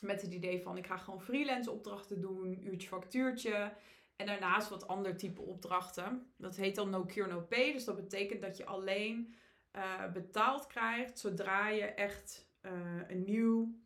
[0.00, 2.66] Met het idee van ik ga gewoon freelance opdrachten doen.
[2.66, 3.72] Uurtje factuurtje.
[4.16, 6.32] En daarnaast wat ander type opdrachten.
[6.36, 7.72] Dat heet dan no cure no pay.
[7.72, 9.34] Dus dat betekent dat je alleen
[9.76, 12.72] uh, betaald krijgt zodra je echt uh,
[13.08, 13.82] een nieuw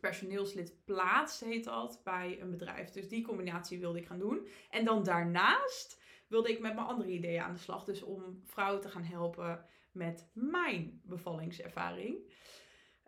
[0.00, 2.90] personeelslid plaatst, heet dat, bij een bedrijf.
[2.90, 4.48] Dus die combinatie wilde ik gaan doen.
[4.70, 7.84] En dan daarnaast wilde ik met mijn andere ideeën aan de slag.
[7.84, 12.32] Dus om vrouwen te gaan helpen met mijn bevallingservaring.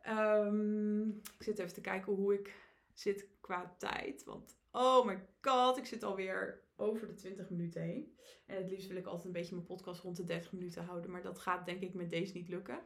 [0.08, 2.54] Um, ik zit even te kijken hoe ik
[2.92, 4.24] zit qua tijd.
[4.24, 8.16] Want oh my god, ik zit alweer over de 20 minuten heen.
[8.46, 11.10] En het liefst wil ik altijd een beetje mijn podcast rond de 30 minuten houden.
[11.10, 12.80] Maar dat gaat denk ik met deze niet lukken.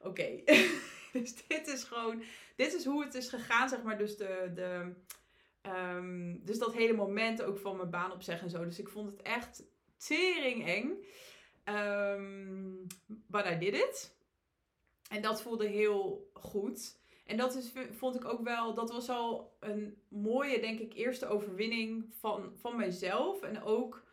[0.00, 0.42] Oké,
[1.12, 2.22] dus dit is gewoon...
[2.56, 3.98] Dit is hoe het is gegaan, zeg maar.
[3.98, 4.50] Dus de...
[4.54, 4.94] de
[5.70, 8.64] um, dus dat hele moment ook van mijn baan opzeggen en zo.
[8.64, 9.64] Dus ik vond het echt
[9.96, 11.04] tering eng.
[11.64, 14.16] Um, but I did it.
[15.10, 16.98] En dat voelde heel goed.
[17.26, 21.26] En dat is, vond ik ook wel, dat was al een mooie, denk ik, eerste
[21.26, 23.42] overwinning van, van mijzelf.
[23.42, 24.04] En ook,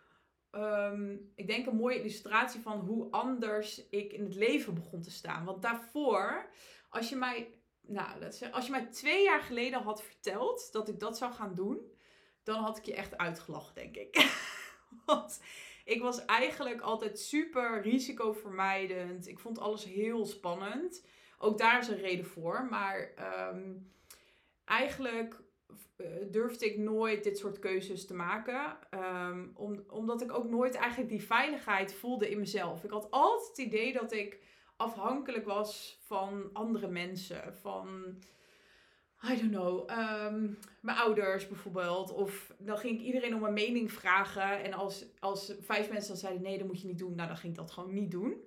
[0.52, 5.12] um, ik denk, een mooie illustratie van hoe anders ik in het leven begon te
[5.12, 5.46] staan.
[5.46, 6.50] Want daarvoor,
[6.90, 11.18] als je mij, nou, als je mij twee jaar geleden had verteld dat ik dat
[11.18, 11.92] zou gaan doen,
[12.44, 14.34] dan had ik je echt uitgelachen, denk ik.
[15.06, 15.42] Want
[15.86, 19.28] ik was eigenlijk altijd super risicovermijdend.
[19.28, 21.06] Ik vond alles heel spannend.
[21.44, 22.68] Ook daar is een reden voor.
[22.70, 23.12] Maar
[23.52, 23.92] um,
[24.66, 25.42] eigenlijk
[25.98, 28.78] uh, durfde ik nooit dit soort keuzes te maken.
[29.54, 32.84] Om, omdat ik ook nooit eigenlijk die veiligheid voelde in mezelf.
[32.84, 34.40] Ik had altijd het idee dat ik
[34.78, 37.56] afhankelijk was van andere mensen.
[37.56, 38.18] Van
[39.32, 42.12] I don't know, um, mijn ouders bijvoorbeeld.
[42.12, 44.64] Of dan ging ik iedereen om een mening vragen.
[44.64, 47.16] En als, als vijf mensen dan zeiden nee, dat moet je niet doen.
[47.16, 48.44] Nou, dan ging ik dat gewoon niet doen.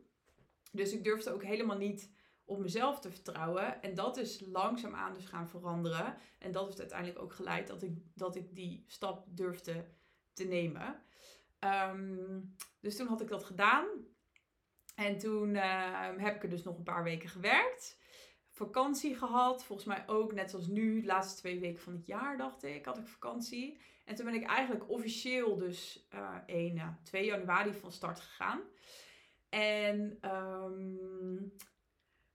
[0.72, 2.14] Dus ik durfde ook helemaal niet
[2.46, 3.82] op mezelf te vertrouwen.
[3.82, 6.16] En dat is langzaamaan dus gaan veranderen.
[6.38, 9.85] En dat heeft uiteindelijk ook geleid dat ik, dat ik die stap durfde
[10.32, 11.02] te nemen.
[11.61, 13.87] Um, dus toen had ik dat gedaan.
[14.94, 18.04] En toen uh, heb ik er dus nog een paar weken gewerkt
[18.56, 19.64] vakantie gehad.
[19.64, 22.85] Volgens mij ook, net zoals nu, de laatste twee weken van het jaar, dacht ik,
[22.85, 23.80] had ik vakantie.
[24.04, 28.61] En toen ben ik eigenlijk officieel dus uh, 1, 2 januari van start gegaan.
[29.48, 31.52] En um,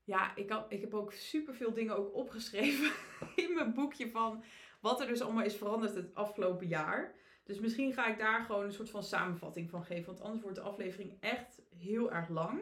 [0.04, 2.90] ja, ik, ik heb ook super veel dingen ook opgeschreven
[3.44, 4.44] in mijn boekje van
[4.80, 7.14] wat er dus allemaal is veranderd het afgelopen jaar.
[7.44, 10.06] Dus misschien ga ik daar gewoon een soort van samenvatting van geven.
[10.06, 12.60] Want anders wordt de aflevering echt heel erg lang.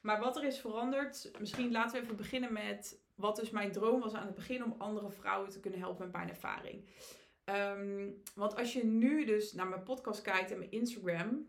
[0.00, 4.00] Maar wat er is veranderd, misschien laten we even beginnen met wat dus mijn droom
[4.00, 6.84] was aan het begin om andere vrouwen te kunnen helpen met pijnervaring.
[7.44, 11.46] Um, want als je nu dus naar mijn podcast kijkt en mijn Instagram,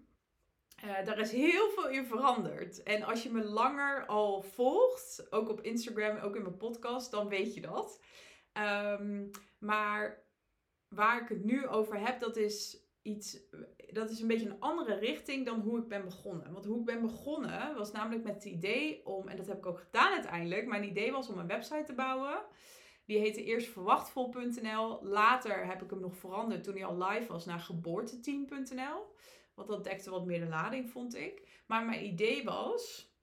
[0.85, 2.83] uh, daar is heel veel in veranderd.
[2.83, 7.27] En als je me langer al volgt, ook op Instagram, ook in mijn podcast, dan
[7.27, 8.01] weet je dat.
[8.53, 10.23] Um, maar
[10.87, 13.39] waar ik het nu over heb, dat is iets,
[13.91, 16.53] dat is een beetje een andere richting dan hoe ik ben begonnen.
[16.53, 19.65] Want hoe ik ben begonnen was namelijk met het idee om, en dat heb ik
[19.65, 22.41] ook gedaan uiteindelijk, mijn idee was om een website te bouwen.
[23.05, 25.03] Die heette eerst verwachtvol.nl.
[25.03, 29.15] Later heb ik hem nog veranderd toen hij al live was naar geboorteteam.nl.
[29.59, 31.63] Want dat dekte wat meer de lading, vond ik.
[31.67, 33.13] Maar mijn idee was,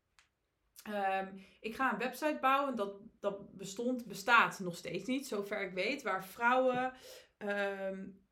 [0.89, 2.77] um, ik ga een website bouwen.
[2.77, 6.03] Dat, dat bestond, bestaat nog steeds niet, zover ik weet.
[6.03, 6.93] Waar vrouwen
[7.39, 8.26] um,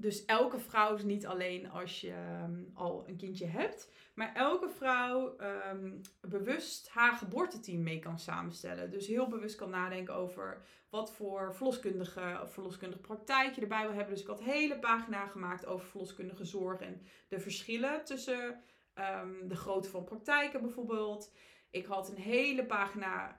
[0.00, 4.68] dus elke vrouw is niet alleen als je ehm, al een kindje hebt, maar elke
[4.68, 5.36] vrouw
[5.70, 8.90] um, bewust haar geboorteteam mee kan samenstellen.
[8.90, 13.94] Dus heel bewust kan nadenken over wat voor verloskundige of verloskundige praktijk je erbij wil
[13.94, 14.12] hebben.
[14.14, 18.60] Dus ik had hele pagina gemaakt over verloskundige zorg en de verschillen tussen
[19.44, 21.32] de grootte van praktijken bijvoorbeeld.
[21.70, 23.36] Ik had een hele pagina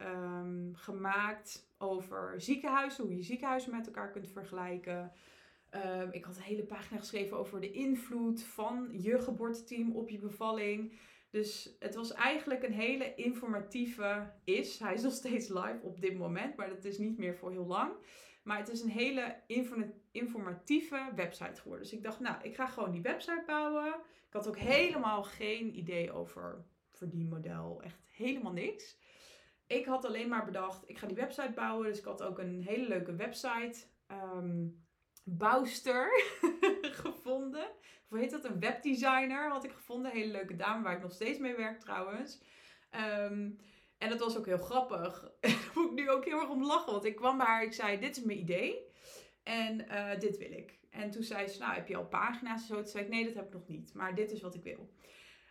[0.74, 5.12] gemaakt over ziekenhuizen, hoe je ziekenhuizen met elkaar kunt vergelijken.
[5.70, 10.20] Ehm, ik had een hele pagina geschreven over de invloed van je geboorteteam op je
[10.20, 11.00] bevalling.
[11.30, 14.80] Dus het was eigenlijk een hele informatieve is.
[14.80, 17.66] Hij is nog steeds live op dit moment, maar dat is niet meer voor heel
[17.66, 17.92] lang.
[18.44, 19.36] Maar het is een hele
[20.12, 21.84] informatieve website geworden.
[21.84, 23.88] Dus ik dacht, nou, ik ga gewoon die website bouwen.
[24.28, 27.82] Ik had ook helemaal geen idee over verdienmodel.
[27.82, 28.98] Echt helemaal niks.
[29.68, 31.88] Ik had alleen maar bedacht, ik ga die website bouwen.
[31.88, 33.86] Dus ik had ook een hele leuke website.
[34.12, 34.88] Um,
[35.38, 36.10] bouwster
[37.02, 37.68] gevonden.
[38.08, 38.46] Hoe heet dat?
[38.46, 40.12] Een webdesigner had ik gevonden.
[40.12, 42.42] Een hele leuke dame waar ik nog steeds mee werk trouwens.
[42.90, 43.50] Ehm,
[43.98, 45.32] en dat was ook heel grappig.
[45.40, 46.92] Daar moet ik nu ook heel erg om lachen.
[46.92, 48.88] Want ik kwam bij haar ik zei, dit is mijn idee.
[49.44, 50.80] En uh, dit wil ik.
[50.90, 52.76] En toen zei ze, nou heb je al pagina's en zo?
[52.76, 53.94] Toen zei ik, nee dat heb ik nog niet.
[53.94, 54.90] Maar dit is wat ik wil.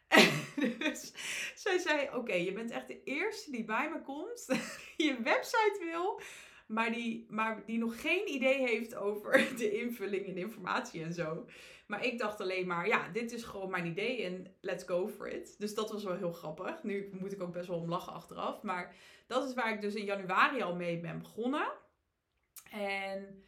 [0.79, 1.13] dus
[1.55, 4.47] zij zei, oké, je bent echt de eerste die bij me komt.
[4.97, 6.21] je website wil
[6.69, 11.47] maar die, maar die nog geen idee heeft over de invulling en informatie en zo.
[11.87, 15.29] Maar ik dacht alleen maar, ja, dit is gewoon mijn idee en let's go for
[15.29, 15.55] it.
[15.59, 16.83] Dus dat was wel heel grappig.
[16.83, 18.63] Nu moet ik ook best wel om lachen achteraf.
[18.63, 18.95] Maar
[19.27, 21.73] dat is waar ik dus in januari al mee ben begonnen.
[22.71, 23.45] En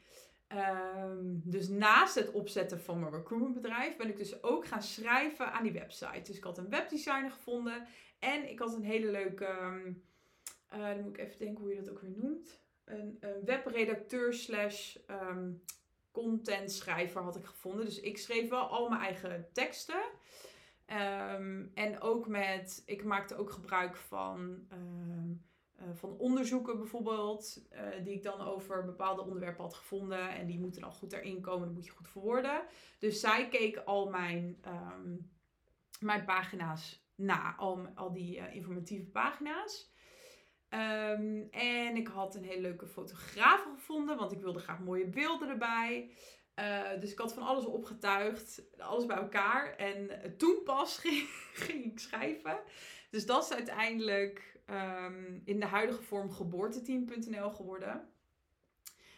[0.49, 5.63] um, dus naast het opzetten van mijn recruitmentbedrijf ben ik dus ook gaan schrijven aan
[5.63, 6.23] die website.
[6.23, 7.87] Dus ik had een webdesigner gevonden
[8.19, 10.05] en ik had een hele leuke, um,
[10.75, 12.60] uh, dan moet ik even denken hoe je dat ook weer noemt
[12.93, 15.63] een, een webredacteur slash um,
[16.11, 17.85] content schrijver had ik gevonden.
[17.85, 20.03] Dus ik schreef wel al mijn eigen teksten.
[20.87, 25.33] Ehm, en ook met, ik maakte ook gebruik van, ehm,
[25.77, 30.31] eh, van onderzoeken bijvoorbeeld, uh, die ik dan over bepaalde onderwerpen had gevonden.
[30.31, 32.63] En die moeten dan goed erin komen, dat moet je goed verwoorden.
[32.99, 34.61] Dus zij keek al mijn,
[36.01, 39.90] mijn pagina's na, al, al die uh, informatieve pagina's.
[40.71, 45.49] Um, en ik had een hele leuke fotograaf gevonden, want ik wilde graag mooie beelden
[45.49, 46.11] erbij.
[46.61, 49.77] Uh, dus ik had van alles opgetuigd, alles bij elkaar.
[49.77, 50.99] En toen pas
[51.53, 52.59] ging, ik schrijven.
[53.11, 58.09] Dus dat is uiteindelijk um, in de huidige vorm geboorteteam.nl geworden.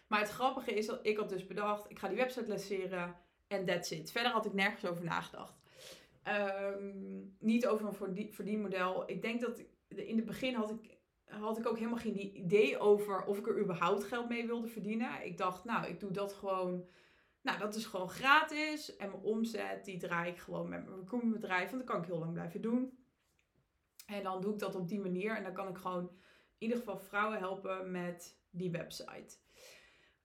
[0.07, 3.65] Maar het grappige is dat ik had dus bedacht, ik ga die website lanceren en
[3.65, 4.11] that's it.
[4.11, 5.61] Verder had ik nergens over nagedacht.
[6.29, 9.11] Um, niet over een verdienmodel.
[9.11, 10.92] Ik denk dat in het begin had ik
[11.41, 15.25] had ik ook helemaal geen idee over of ik er überhaupt geld mee wilde verdienen.
[15.25, 16.89] Ik dacht, nou, ik doe dat gewoon.
[17.43, 18.97] Nou, dat is gewoon gratis.
[18.97, 21.71] En mijn omzet, die draai ik gewoon met mijn recruitmentbedrijf.
[21.71, 22.99] Want dat kan ik heel lang blijven doen.
[24.07, 25.37] En dan doe ik dat op die manier.
[25.37, 29.37] En dan kan ik gewoon in ieder geval vrouwen helpen met die website.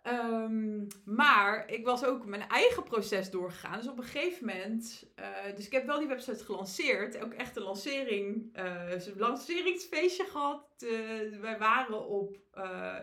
[0.03, 3.77] Um, maar ik was ook mijn eigen proces doorgegaan.
[3.77, 5.11] Dus op een gegeven moment.
[5.19, 7.23] Uh, dus ik heb wel die website gelanceerd.
[7.23, 8.57] Ook echt een lancering.
[8.57, 10.67] Uh, een lanceringsfeestje gehad.
[10.79, 12.37] Uh, wij waren op,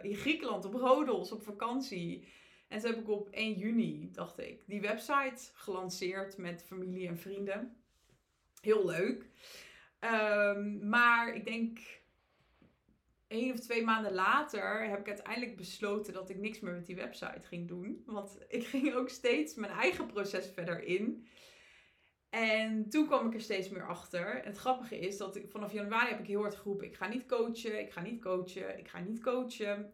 [0.02, 2.28] in Griekenland op Rodos op vakantie.
[2.68, 7.18] En toen heb ik op 1 juni, dacht ik, die website gelanceerd met familie en
[7.18, 7.76] vrienden.
[8.60, 9.30] Heel leuk.
[10.00, 11.78] Um, maar ik denk
[13.34, 16.96] één of twee maanden later heb ik uiteindelijk besloten dat ik niks meer met die
[16.96, 18.02] website ging doen.
[18.06, 21.26] Want ik ging ook steeds mijn eigen proces verder in.
[22.30, 24.40] En toen kwam ik er steeds meer achter.
[24.44, 27.26] Het grappige is dat ik, vanaf januari heb ik heel hard geroepen: ik ga niet
[27.26, 29.90] coachen, ik ga niet coachen, ik ga niet coachen.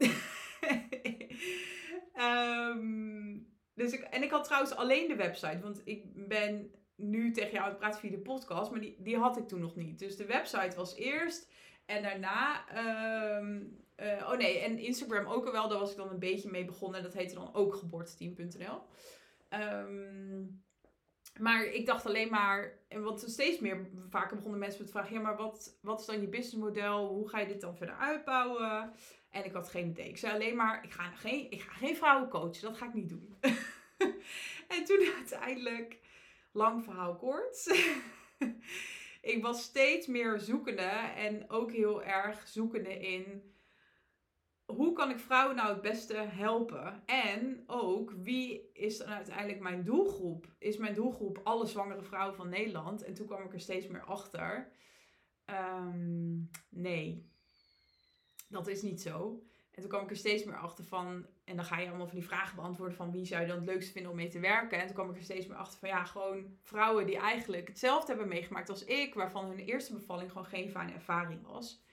[2.13, 3.39] Ehm,
[3.75, 7.65] dus ik, en ik had trouwens alleen de website, want ik ben nu tegen jou
[7.65, 9.99] aan het praten via de podcast, maar die, die had ik toen nog niet.
[9.99, 11.53] Dus de website was eerst
[11.91, 12.69] en daarna.
[12.69, 13.63] Ehm,
[13.95, 17.03] eh, oh nee, en Instagram ook wel, daar was ik dan een beetje mee begonnen.
[17.03, 18.83] Dat heette dan ook geboorteteam.nl.
[19.61, 20.63] Um,
[21.39, 25.21] maar ik dacht alleen maar, en wat steeds meer, vaker begonnen mensen met vragen, ja,
[25.21, 27.07] maar wat, wat is dan je businessmodel?
[27.07, 28.93] Hoe ga je dit dan verder uitbouwen?
[29.31, 30.09] En ik had geen idee.
[30.09, 32.95] Ik zei alleen maar, ik ga geen, ik ga geen vrouwen coachen, dat ga ik
[32.95, 33.37] niet doen.
[34.75, 35.99] en toen uiteindelijk,
[36.53, 37.67] lang verhaal kort,
[39.21, 43.51] ik was steeds meer zoekende en ook heel erg zoekende in
[44.71, 47.03] hoe kan ik vrouwen nou het beste helpen?
[47.07, 50.55] En ook, wie is dan uiteindelijk mijn doelgroep?
[50.59, 53.03] Is mijn doelgroep alle zwangere vrouwen van Nederland?
[53.03, 54.73] En toen kwam ik er steeds meer achter.
[55.45, 57.31] Ehm, nee,
[58.49, 59.43] dat is niet zo.
[59.71, 62.19] En toen kwam ik er steeds meer achter van, en dan ga je allemaal van
[62.19, 64.79] die vragen beantwoorden van wie zou je dan het leukste vinden om mee te werken.
[64.79, 68.07] En toen kwam ik er steeds meer achter van ja, gewoon vrouwen die eigenlijk hetzelfde
[68.07, 71.85] hebben meegemaakt als ik, waarvan hun eerste bevalling gewoon geen fijne ervaring was.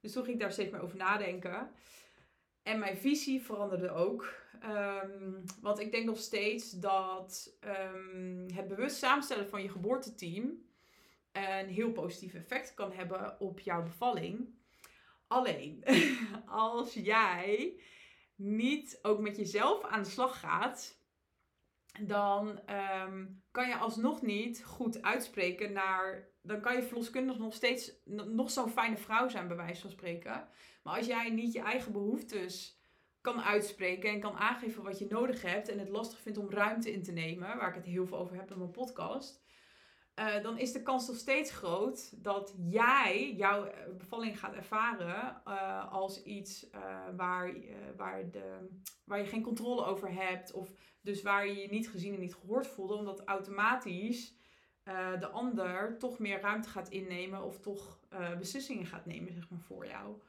[0.00, 1.70] Dus toen ging ik daar steeds meer over nadenken.
[2.62, 4.34] En mijn visie veranderde ook.
[4.64, 7.56] Um, want ik denk nog steeds dat
[7.94, 10.64] um, het bewust samenstellen van je geboorteteam
[11.32, 14.54] een heel positief effect kan hebben op jouw bevalling.
[15.26, 15.84] Alleen,
[16.46, 17.80] als jij
[18.34, 21.04] niet ook met jezelf aan de slag gaat,
[22.00, 22.60] dan
[23.04, 26.28] um, kan je alsnog niet goed uitspreken naar.
[26.42, 30.48] Dan kan je verloskundig nog steeds nog zo'n fijne vrouw zijn, bij wijze van spreken.
[30.82, 32.80] Maar als jij niet je eigen behoeftes
[33.20, 36.92] kan uitspreken en kan aangeven wat je nodig hebt en het lastig vindt om ruimte
[36.92, 39.44] in te nemen, waar ik het heel veel over heb in mijn podcast,
[40.18, 45.42] uh, dan is de kans nog steeds groot dat jij jouw eh, bevalling gaat ervaren
[45.48, 46.66] uh, als iets
[47.16, 47.54] waar,
[47.96, 48.68] waar, de,
[49.04, 50.52] waar je geen controle over hebt.
[50.52, 54.34] Of dus waar je je niet gezien en niet gehoord voelde, omdat automatisch
[55.18, 58.00] de ander toch meer ruimte gaat innemen of toch
[58.38, 60.20] beslissingen gaat nemen zeg maar, voor jou.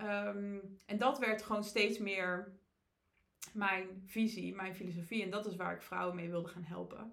[0.00, 2.58] Um, en dat werd gewoon steeds meer
[3.52, 5.22] mijn visie, mijn filosofie.
[5.22, 7.12] En dat is waar ik vrouwen mee wilde gaan helpen.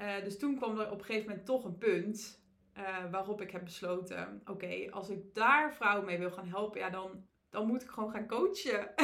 [0.00, 2.42] Uh, dus toen kwam er op een gegeven moment toch een punt
[2.78, 6.90] uh, waarop ik heb besloten: oké, als ik daar vrouwen mee wil gaan helpen, ja,
[6.90, 8.96] dan, dan moet ik gewoon gaan coachen.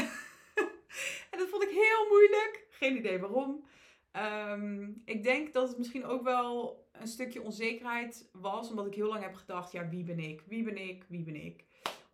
[1.30, 2.66] en dat vond ik heel moeilijk.
[2.70, 3.64] Geen idee waarom.
[4.52, 9.08] Um, ik denk dat het misschien ook wel een stukje onzekerheid was, omdat ik heel
[9.08, 10.42] lang heb gedacht: ja, wie ben ik?
[10.46, 11.04] Wie ben ik?
[11.08, 11.64] Wie ben ik?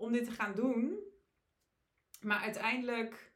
[0.02, 0.98] om dit te gaan doen.
[2.20, 3.31] Maar uiteindelijk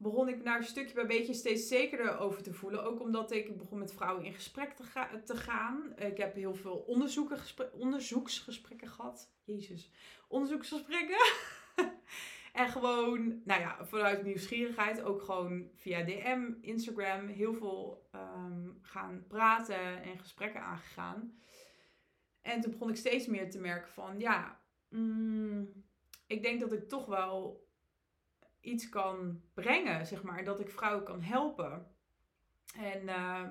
[0.00, 2.84] begon ik een stukje bij beetje steeds zekerder over te voelen.
[2.84, 5.92] Ook omdat ik begon met vrouwen in gesprek te, ga te gaan.
[5.96, 6.76] Ik heb heel veel
[7.78, 9.32] onderzoeksgesprekken gehad.
[9.44, 9.90] Jezus.
[10.28, 11.18] Onderzoeksgesprekken.
[12.52, 15.02] en gewoon, nou ja, vanuit nieuwsgierigheid.
[15.02, 17.26] Ook gewoon via DM, Instagram.
[17.26, 21.38] Heel veel um, gaan praten en gesprekken aangegaan.
[22.42, 25.84] En toen begon ik steeds meer te merken van, ja, mm,
[26.26, 27.68] ik denk dat ik toch wel
[28.60, 30.44] iets kan brengen, zeg maar.
[30.44, 31.86] Dat ik vrouwen kan helpen.
[32.76, 33.46] En uh,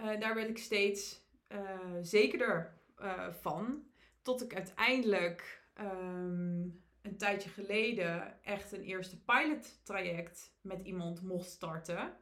[0.00, 1.58] uh, daar werd ik steeds uh,
[2.02, 3.84] zekerder eh, van.
[4.22, 11.50] Tot ik uiteindelijk um, een tijdje geleden echt een eerste pilot traject met iemand mocht
[11.50, 12.16] starten.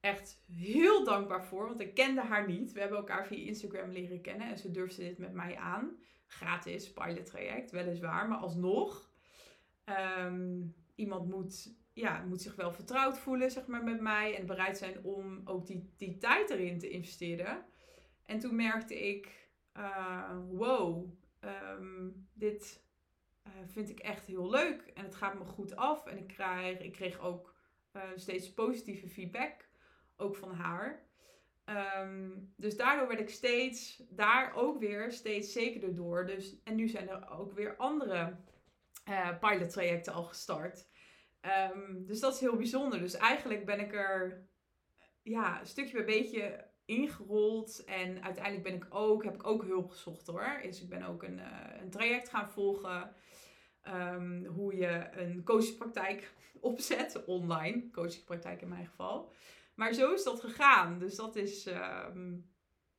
[0.00, 2.72] Echt heel dankbaar voor, want ik kende haar niet.
[2.72, 6.92] We hebben elkaar via Instagram leren kennen en ze durfde dit met mij aan gratis
[6.92, 9.12] pilot traject, weliswaar, maar alsnog.
[10.18, 14.78] Um, iemand moet, ja, moet zich wel vertrouwd voelen zeg maar, met mij en bereid
[14.78, 17.64] zijn om ook die, die tijd erin te investeren.
[18.22, 22.84] En toen merkte ik, uh, wow, um, dit
[23.46, 26.06] uh, vind ik echt heel leuk en het gaat me goed af.
[26.06, 27.54] En ik, krijg, ik kreeg ook
[27.92, 29.68] uh, steeds positieve feedback,
[30.16, 31.02] ook van haar.
[32.00, 36.26] Um, dus daardoor werd ik steeds, daar ook weer steeds zekerder door.
[36.26, 38.36] Dus, en nu zijn er ook weer andere
[39.08, 40.86] uh, pilottrajecten al gestart.
[41.72, 43.00] Um, dus dat is heel bijzonder.
[43.00, 44.48] Dus eigenlijk ben ik er
[45.22, 47.84] ja, stukje bij beetje ingerold.
[47.84, 50.60] En uiteindelijk ben ik ook, heb ik ook hulp gezocht hoor.
[50.62, 53.14] Dus ik ben ook een, uh, een traject gaan volgen.
[53.88, 57.90] Um, hoe je een coachingpraktijk opzet, online.
[57.90, 59.32] Coachingpraktijk in mijn geval.
[59.74, 60.98] Maar zo is dat gegaan.
[60.98, 62.36] Dus dat is ehm,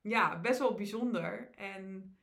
[0.01, 1.49] ja, best wel bijzonder.
[1.55, 2.17] En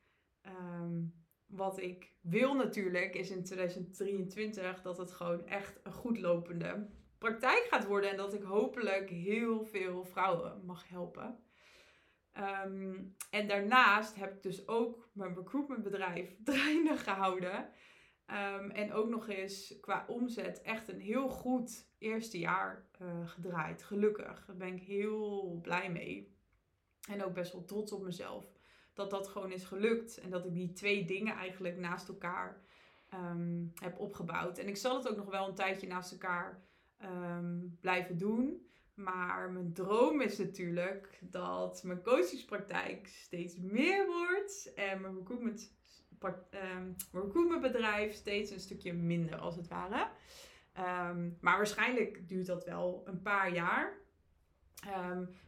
[0.46, 1.21] um,
[1.52, 6.88] wat ik wil natuurlijk is in 2023 dat het gewoon echt een goed lopende
[7.18, 8.10] praktijk gaat worden.
[8.10, 11.38] En dat ik hopelijk heel veel vrouwen mag helpen.
[12.32, 12.94] Ehm,
[13.30, 17.70] en daarnaast heb ik dus ook mijn recruitmentbedrijf draaiende gehouden.
[18.26, 23.82] Ehm, en ook nog eens qua omzet echt een heel goed eerste jaar uh, gedraaid.
[23.82, 24.44] Gelukkig.
[24.46, 26.36] Daar ben ik heel blij mee.
[27.08, 28.52] En ook best wel trots op mezelf.
[28.92, 30.18] Dat dat gewoon is gelukt.
[30.18, 32.62] En dat ik die twee dingen eigenlijk naast elkaar
[33.14, 34.58] um, heb opgebouwd.
[34.58, 36.62] En ik zal het ook nog wel een tijdje naast elkaar
[37.80, 38.66] blijven doen.
[38.94, 44.72] Maar mijn droom is natuurlijk dat mijn coachingspraktijk steeds meer wordt.
[44.74, 45.74] En mijn recruitment,
[46.76, 46.96] um,
[48.12, 50.08] steeds een stukje minder als het ware.
[50.72, 54.00] Ehm, maar waarschijnlijk duurt dat wel een paar jaar.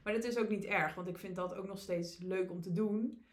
[0.02, 2.60] Maar dat is ook niet erg, want ik vind dat ook nog steeds leuk om
[2.60, 3.23] te doen.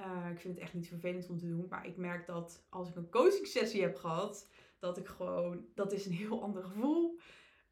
[0.00, 1.66] Uh, ik vind het echt niet vervelend om te doen.
[1.68, 5.92] Maar ik merk dat als ik een coaching sessie heb gehad, dat ik gewoon, dat
[5.92, 7.18] is een heel ander gevoel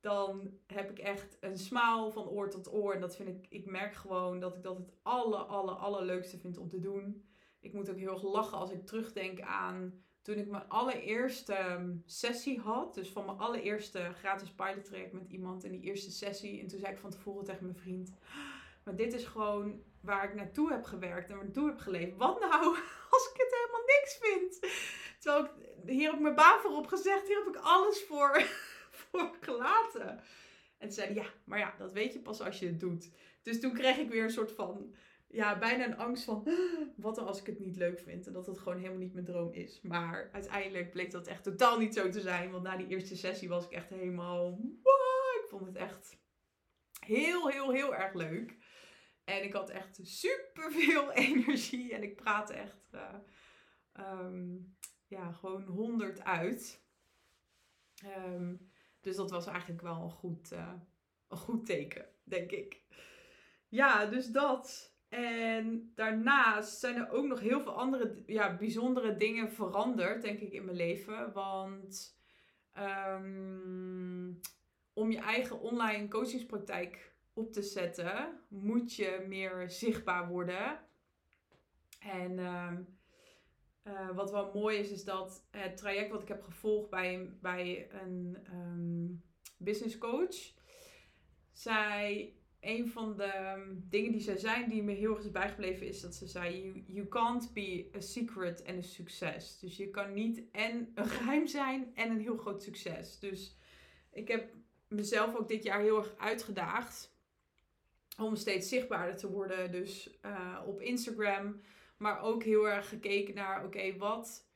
[0.00, 2.94] dan heb ik echt een smaal van oor tot oor.
[2.94, 6.58] En dat vind ik, ik merk gewoon dat ik dat het alle, alle, allerleukste vind
[6.58, 7.24] om te doen.
[7.60, 11.96] Ik moet ook heel erg lachen als ik terugdenk aan toen ik mijn allereerste ehm,
[12.04, 12.94] sessie had.
[12.94, 16.60] Dus van mijn allereerste gratis pilot traject met iemand in die eerste sessie.
[16.60, 18.12] En toen zei ik van tevoren tegen mijn vriend.
[18.84, 22.16] Maar dit is gewoon waar ik naartoe heb gewerkt en naartoe heb geleefd.
[22.16, 22.64] Wat nou
[23.10, 24.72] als ik het helemaal niks vind?
[25.18, 25.50] Terwijl ik,
[25.86, 27.26] hier heb mijn baan voor opgezegd.
[27.26, 28.42] Hier heb ik alles voor
[29.00, 30.08] voor gelaten.
[30.78, 33.10] En toen zei ja, maar ja, dat weet je pas als je het doet.
[33.42, 34.94] Dus toen kreeg ik weer een soort van,
[35.26, 36.48] ja, bijna een angst van,
[36.96, 38.26] wat dan als ik het niet leuk vind?
[38.26, 39.80] En dat het gewoon helemaal niet mijn droom is.
[39.82, 42.50] Maar uiteindelijk bleek dat echt totaal niet zo te zijn.
[42.50, 44.50] Want na die eerste sessie was ik echt helemaal,
[44.82, 46.18] wow, ik vond het echt
[47.00, 48.56] heel, heel, heel erg leuk.
[49.30, 51.94] En ik had echt super veel energie.
[51.94, 53.14] En ik praatte echt, uh,
[54.22, 54.76] um,
[55.06, 56.84] ja, gewoon honderd uit.
[58.26, 58.70] Um,
[59.00, 60.72] dus dat was eigenlijk wel een goed, uh,
[61.28, 62.82] een goed teken, denk ik.
[63.68, 64.94] Ja, dus dat.
[65.08, 70.52] En daarnaast zijn er ook nog heel veel andere ja, bijzondere dingen veranderd, denk ik,
[70.52, 71.32] in mijn leven.
[71.32, 72.18] Want
[72.78, 74.40] um,
[74.92, 77.09] om je eigen online coachingspraktijk
[77.40, 80.80] op te zetten, moet je meer zichtbaar worden.
[81.98, 82.98] En um,
[83.84, 87.90] uh, wat wel mooi is, is dat het traject wat ik heb gevolgd bij, bij
[87.92, 89.22] een um,
[89.56, 90.52] business coach,
[91.52, 95.86] zij, een van de ehm, dingen die zij zei, die me heel erg is bijgebleven,
[95.86, 99.58] is dat ze zei: you, you can't be a secret en een succes.
[99.58, 103.18] Dus je kan niet en een geheim zijn en een heel groot succes.
[103.18, 103.56] Dus
[104.10, 104.54] ik heb
[104.88, 107.18] mezelf ook dit jaar heel erg uitgedaagd
[108.18, 109.72] om steeds zichtbaarder te worden.
[109.72, 111.60] Dus uh, op Instagram
[111.96, 114.46] maar ook heel erg gekeken naar, oké, wat,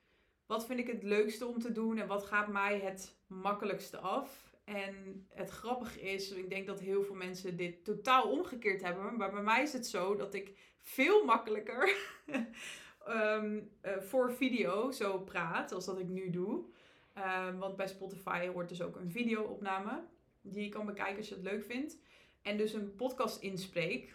[0.46, 4.52] wat vind ik het leukste om te doen en wat gaat mij het makkelijkste af?
[4.64, 9.16] En het grappige is, ik denk dat heel veel mensen dit totaal omgekeerd hebben.
[9.16, 11.96] Maar bij mij is het zo dat ik veel makkelijker
[13.08, 13.70] um,
[14.08, 16.64] voor video zo praat als dat ik nu doe.
[17.48, 20.02] Um, want bij Spotify hoort dus ook een video-opname
[20.40, 21.98] die je kan bekijken als je het leuk vindt.
[22.44, 24.14] En dus een podcast inspreek.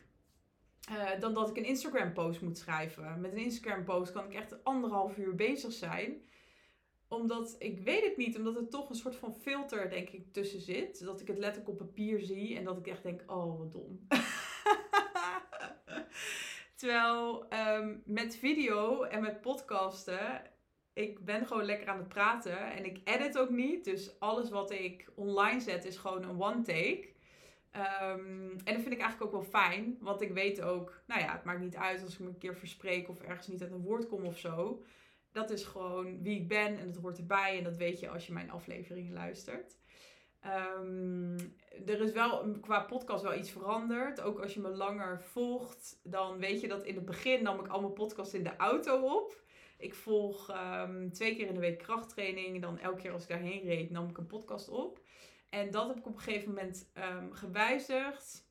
[0.91, 3.21] Uh, dan dat ik een Instagram post moet schrijven.
[3.21, 6.21] Met een Instagram post kan ik echt anderhalf uur bezig zijn.
[7.07, 10.61] Omdat, ik weet het niet, omdat er toch een soort van filter denk ik tussen
[10.61, 11.03] zit.
[11.03, 14.07] Dat ik het letterlijk op papier zie en dat ik echt denk, oh wat dom.
[16.75, 20.41] Terwijl um, met video en met podcasten,
[20.93, 22.71] ik ben gewoon lekker aan het praten.
[22.71, 23.83] En ik edit ook niet.
[23.83, 27.17] Dus alles wat ik online zet is gewoon een one take.
[27.75, 31.31] Um, en dat vind ik eigenlijk ook wel fijn, want ik weet ook, nou ja,
[31.31, 33.81] het maakt niet uit als ik me een keer verspreek of ergens niet uit een
[33.81, 34.83] woord kom of zo.
[35.31, 38.27] Dat is gewoon wie ik ben en dat hoort erbij en dat weet je als
[38.27, 39.77] je mijn afleveringen luistert.
[40.77, 41.35] Um,
[41.85, 44.21] er is wel qua podcast wel iets veranderd.
[44.21, 47.67] Ook als je me langer volgt, dan weet je dat in het begin nam ik
[47.67, 49.41] al mijn podcast in de auto op.
[49.77, 52.61] Ik volg um, twee keer in de week krachttraining.
[52.61, 54.99] Dan elke keer als ik daarheen reed, nam ik een podcast op.
[55.49, 58.47] En dat heb ik op een gegeven moment um, gewijzigd.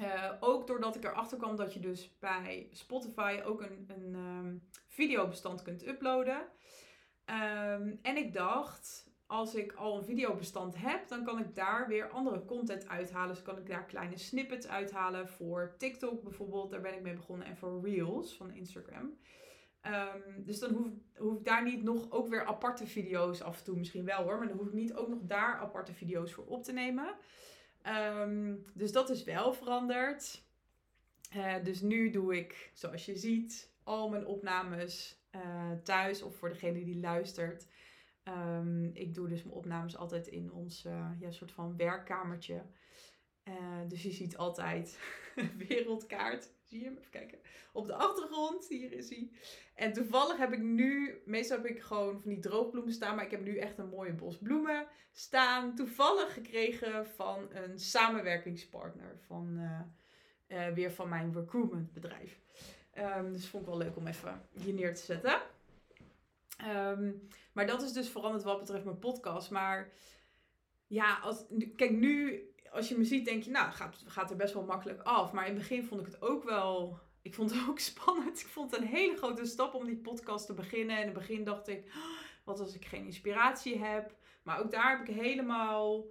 [0.00, 4.68] Uh, ook doordat ik erachter kwam dat je dus bij Spotify ook een, een um,
[4.86, 6.40] videobestand kunt uploaden.
[7.26, 12.08] Um, en ik dacht, als ik al een videobestand heb, dan kan ik daar weer
[12.08, 13.34] andere content uithalen.
[13.34, 16.70] Dus kan ik daar kleine snippets uithalen voor TikTok bijvoorbeeld.
[16.70, 17.46] Daar ben ik mee begonnen.
[17.46, 19.18] En voor Reels van Instagram.
[19.86, 23.64] Um, dus dan hoef, hoef ik daar niet nog ook weer aparte video's af en
[23.64, 24.38] toe misschien wel hoor.
[24.38, 27.14] Maar dan hoef ik niet ook nog daar aparte video's voor op te nemen.
[27.86, 30.42] Um, dus dat is wel veranderd.
[31.36, 36.48] Uh, dus nu doe ik, zoals je ziet, al mijn opnames uh, thuis of voor
[36.48, 37.66] degene die luistert.
[38.24, 42.62] Um, ik doe dus mijn opnames altijd in ons uh, ja, soort van werkkamertje.
[43.88, 44.98] Dus je ziet altijd
[45.68, 46.50] wereldkaart.
[46.72, 46.96] Zie je hem?
[46.96, 47.38] Even kijken.
[47.72, 49.30] Op de achtergrond, hier is hij.
[49.74, 53.30] En toevallig heb ik nu, meestal heb ik gewoon van die droogbloemen staan, maar ik
[53.30, 55.74] heb nu echt een mooie bos bloemen staan.
[55.74, 59.80] Toevallig gekregen van een samenwerkingspartner van uh,
[60.48, 62.40] uh, weer van mijn recruitmentbedrijf.
[62.98, 65.40] Um, dus vond ik wel leuk om even hier neer te zetten.
[66.68, 69.50] Um, maar dat is dus veranderd wat betreft mijn podcast.
[69.50, 69.92] Maar
[70.86, 71.44] ja, als,
[71.76, 75.02] kijk nu als je me ziet, denk je, nou, gaat, gaat er best wel makkelijk
[75.02, 75.32] af.
[75.32, 76.98] Maar in het begin vond ik het ook wel.
[77.22, 78.40] Ik vond het ook spannend.
[78.40, 80.96] Ik vond het een hele grote stap om die podcast te beginnen.
[80.96, 81.94] En in het begin dacht ik, oh,
[82.44, 84.14] wat als ik geen inspiratie heb.
[84.42, 86.06] Maar ook daar heb ik helemaal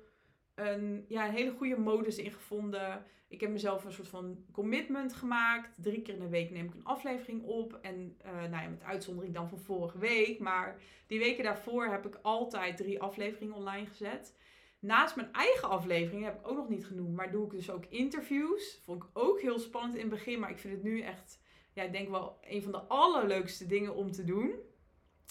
[0.56, 3.06] een, ja, een hele goede modus in gevonden.
[3.28, 5.84] Ik heb mezelf een soort van commitment gemaakt.
[5.84, 7.80] Drie keer in de week neem ik een aflevering op.
[7.82, 10.40] En uh, nou ja, met uitzondering dan van vorige week.
[10.40, 14.36] Maar die weken daarvoor heb ik altijd drie afleveringen online gezet.
[14.82, 17.86] Naast mijn eigen aflevering heb ik ook nog niet genoemd, maar doe ik dus ook
[17.86, 18.80] interviews.
[18.84, 21.40] Vond ik ook heel spannend in het begin, maar ik vind het nu echt,
[21.74, 24.54] ja, ik denk wel een van de allerleukste dingen om te doen.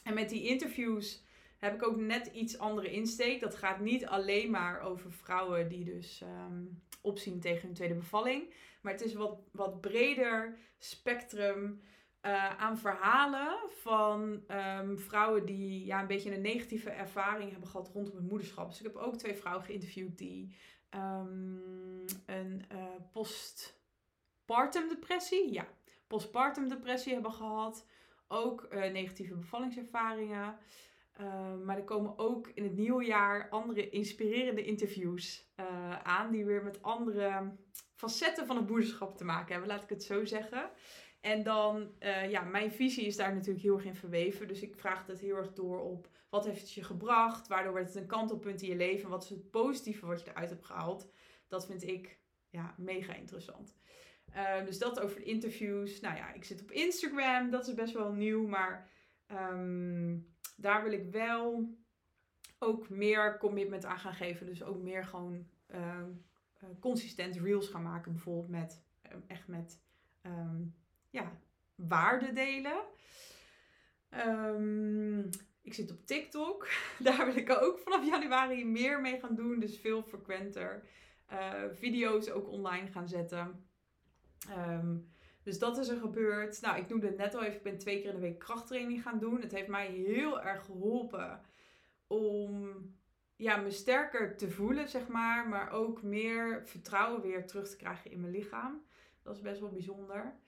[0.04, 1.24] En met die interviews
[1.58, 3.40] heb ik ook net iets andere insteek.
[3.40, 8.54] Dat gaat niet alleen maar over vrouwen die dus um, opzien tegen hun tweede bevalling.
[8.80, 11.80] Maar het is wat, wat breder spectrum
[12.26, 17.88] uh, aan verhalen van um, vrouwen die ja, een beetje een negatieve ervaring hebben gehad
[17.88, 18.68] rondom het moederschap.
[18.68, 20.56] Dus ik heb ook twee vrouwen geïnterviewd die
[20.94, 25.66] um, een uh, postpartum depressie, ja,
[26.06, 27.86] postpartum depressie hebben gehad.
[28.28, 30.56] Ook uh, negatieve bevallingservaringen.
[31.20, 35.48] Uh, maar er komen ook in het nieuwe jaar andere inspirerende interviews
[36.02, 36.30] aan.
[36.30, 37.56] Die weer met andere
[37.94, 40.70] facetten van het moederschap te maken hebben, laat ik het zo zeggen.
[41.20, 44.48] En dan, uh, ja, mijn visie is daar natuurlijk heel erg in verweven.
[44.48, 47.48] Dus ik vraag het heel erg door op wat heeft het je gebracht?
[47.48, 49.08] Waardoor werd het een kantelpunt in je leven?
[49.10, 51.10] Wat is het positieve wat je eruit hebt gehaald?
[51.48, 52.18] Dat vind ik
[52.48, 53.76] ja, mega interessant.
[54.34, 56.00] Uh, dus dat over de interviews.
[56.00, 57.50] Nou ja, ik zit op Instagram.
[57.50, 58.46] Dat is best wel nieuw.
[58.46, 58.90] Maar
[59.32, 61.74] um, daar wil ik wel
[62.58, 64.46] ook meer commitment aan gaan geven.
[64.46, 66.04] Dus ook meer gewoon uh,
[66.80, 68.12] consistent reels gaan maken.
[68.12, 68.82] Bijvoorbeeld met,
[69.26, 69.80] echt met...
[71.10, 71.32] ja,
[71.74, 72.82] waarde delen.
[74.26, 75.30] Um,
[75.62, 76.68] ik zit op TikTok.
[76.98, 79.60] Daar wil ik ook vanaf januari meer mee gaan doen.
[79.60, 80.82] Dus veel frequenter.
[81.32, 83.68] Uh, video's ook online gaan zetten.
[84.56, 85.10] Um,
[85.42, 86.60] dus dat is er gebeurd.
[86.60, 87.56] Nou, ik noemde het net al even.
[87.56, 89.40] Ik ben twee keer in de week krachttraining gaan doen.
[89.40, 91.40] Het heeft mij heel erg geholpen
[92.06, 92.74] om
[93.36, 95.48] ja, me sterker te voelen, zeg maar.
[95.48, 98.82] Maar ook meer vertrouwen weer terug te krijgen in mijn lichaam.
[99.22, 100.38] Dat is best wel bijzonder.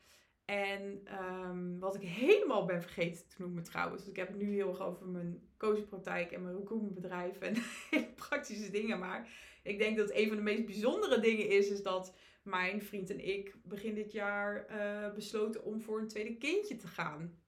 [0.53, 4.07] En um, wat ik helemaal ben vergeten te noemen trouwens.
[4.07, 7.55] Ik heb het nu heel erg over mijn coachingpraktijk en mijn recruitmentbedrijf en
[7.91, 8.99] hele praktische dingen.
[8.99, 9.29] Maar
[9.63, 13.29] ik denk dat een van de meest bijzondere dingen is, is dat mijn vriend en
[13.29, 17.39] ik begin dit jaar uh, besloten om voor een tweede kindje te gaan.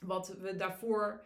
[0.00, 1.24] Wat we daarvoor,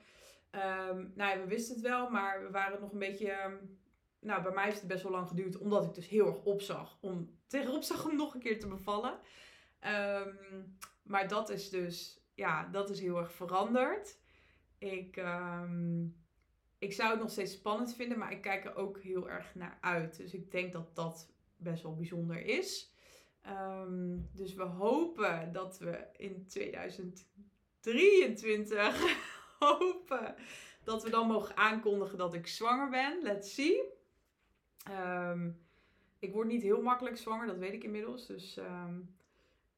[0.55, 3.43] um, nou ja, we wisten het wel, maar we waren nog een beetje...
[3.45, 3.81] Um,
[4.21, 6.99] nou, bij mij heeft het best wel lang geduurd, omdat ik dus heel erg opzag
[7.01, 9.19] om tegenop zag om nog een keer te bevallen.
[9.85, 14.19] Um, maar dat is dus, ja, dat is heel erg veranderd.
[14.79, 16.17] Ik, um,
[16.79, 19.79] ik zou het nog steeds spannend vinden, maar ik kijk er ook heel erg naar
[19.81, 20.17] uit.
[20.17, 22.93] Dus ik denk dat dat best wel bijzonder is.
[23.47, 29.19] Um, dus we hopen dat we in 2023
[29.59, 30.35] hopen
[30.85, 33.23] dat we dan mogen aankondigen dat ik zwanger ben.
[33.23, 33.81] Let's see.
[34.91, 35.61] Um,
[36.19, 38.27] ik word niet heel makkelijk zwanger, dat weet ik inmiddels.
[38.27, 38.59] Dus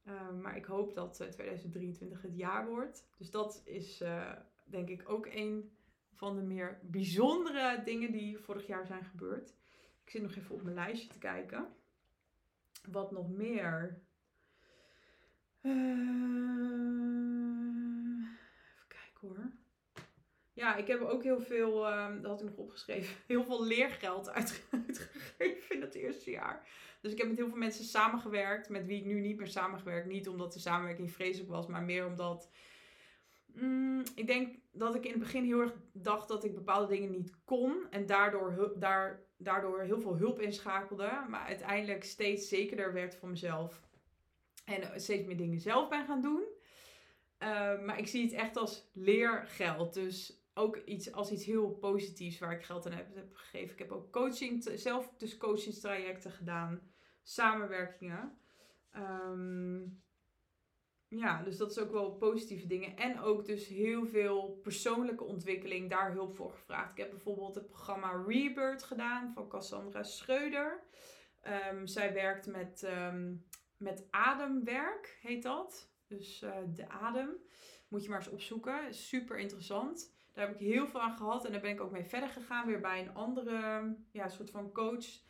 [0.05, 3.07] Ehm, maar ik hoop dat 2023 eh, het jaar wordt.
[3.17, 4.33] Dus dat is uh,
[4.65, 5.77] denk ik ook een
[6.13, 9.55] van de meer bijzondere dingen die vorig jaar zijn gebeurd.
[10.05, 11.67] Ik zit nog even op mijn lijstje te kijken.
[12.91, 14.03] Wat nog meer?
[15.63, 15.73] Uh,
[18.63, 19.53] even kijken hoor.
[20.53, 24.31] Ja, ik heb ook heel veel, um, dat had ik nog opgeschreven, heel veel leergeld
[24.71, 26.69] uitgegeven in het eerste jaar.
[27.05, 30.07] Dus ik heb met heel veel mensen samengewerkt, met wie ik nu niet meer samengewerkt.
[30.07, 32.51] Niet omdat de samenwerking vreselijk was, maar meer omdat.
[33.47, 37.11] Mm, ik denk dat ik in het begin heel erg dacht dat ik bepaalde dingen
[37.11, 37.87] niet kon.
[37.91, 41.25] En daardoor, daar, daardoor heel veel hulp inschakelde.
[41.29, 43.81] Maar uiteindelijk steeds zekerder werd van mezelf.
[44.65, 46.43] En steeds meer dingen zelf ben gaan doen.
[47.39, 49.95] Uh, maar ik zie het echt als leergeld.
[49.95, 53.73] Dus ook iets als iets heel positiefs waar ik geld aan heb, heb gegeven.
[53.73, 56.93] Ik heb ook coaching, zelf dus coachingstrajecten gedaan
[57.25, 58.39] samenwerkingen.
[58.97, 60.03] Um,
[61.09, 62.97] ja, dus dat is ook wel positieve dingen.
[62.97, 66.91] En ook dus heel veel persoonlijke ontwikkeling, daar hulp voor gevraagd.
[66.91, 70.83] Ik heb bijvoorbeeld het programma Rebirth gedaan van Cassandra Schreuder.
[71.41, 73.35] Ehm, zij werkt met, ehm,
[73.77, 75.93] met ademwerk, heet dat.
[76.07, 77.31] Dus eh, de adem.
[77.89, 78.95] Moet je maar eens opzoeken.
[78.95, 80.14] Super interessant.
[80.33, 81.45] Daar heb ik heel veel aan gehad.
[81.45, 82.66] En daar ben ik ook mee verder gegaan.
[82.66, 85.22] Weer bij een andere ja, soort van coach.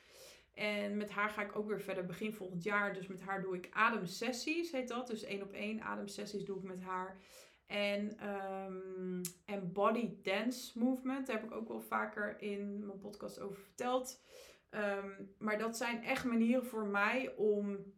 [0.54, 2.94] En met haar ga ik ook weer verder begin volgend jaar.
[2.94, 5.06] Dus met haar doe ik ademsessies, heet dat.
[5.06, 7.20] Dus één op één ademsessies doe ik met haar.
[7.66, 11.26] En, um, en body dance movement.
[11.26, 14.22] Daar heb ik ook wel vaker in mijn podcast over verteld.
[14.70, 17.92] Ehm, maar dat zijn echt manieren voor mij om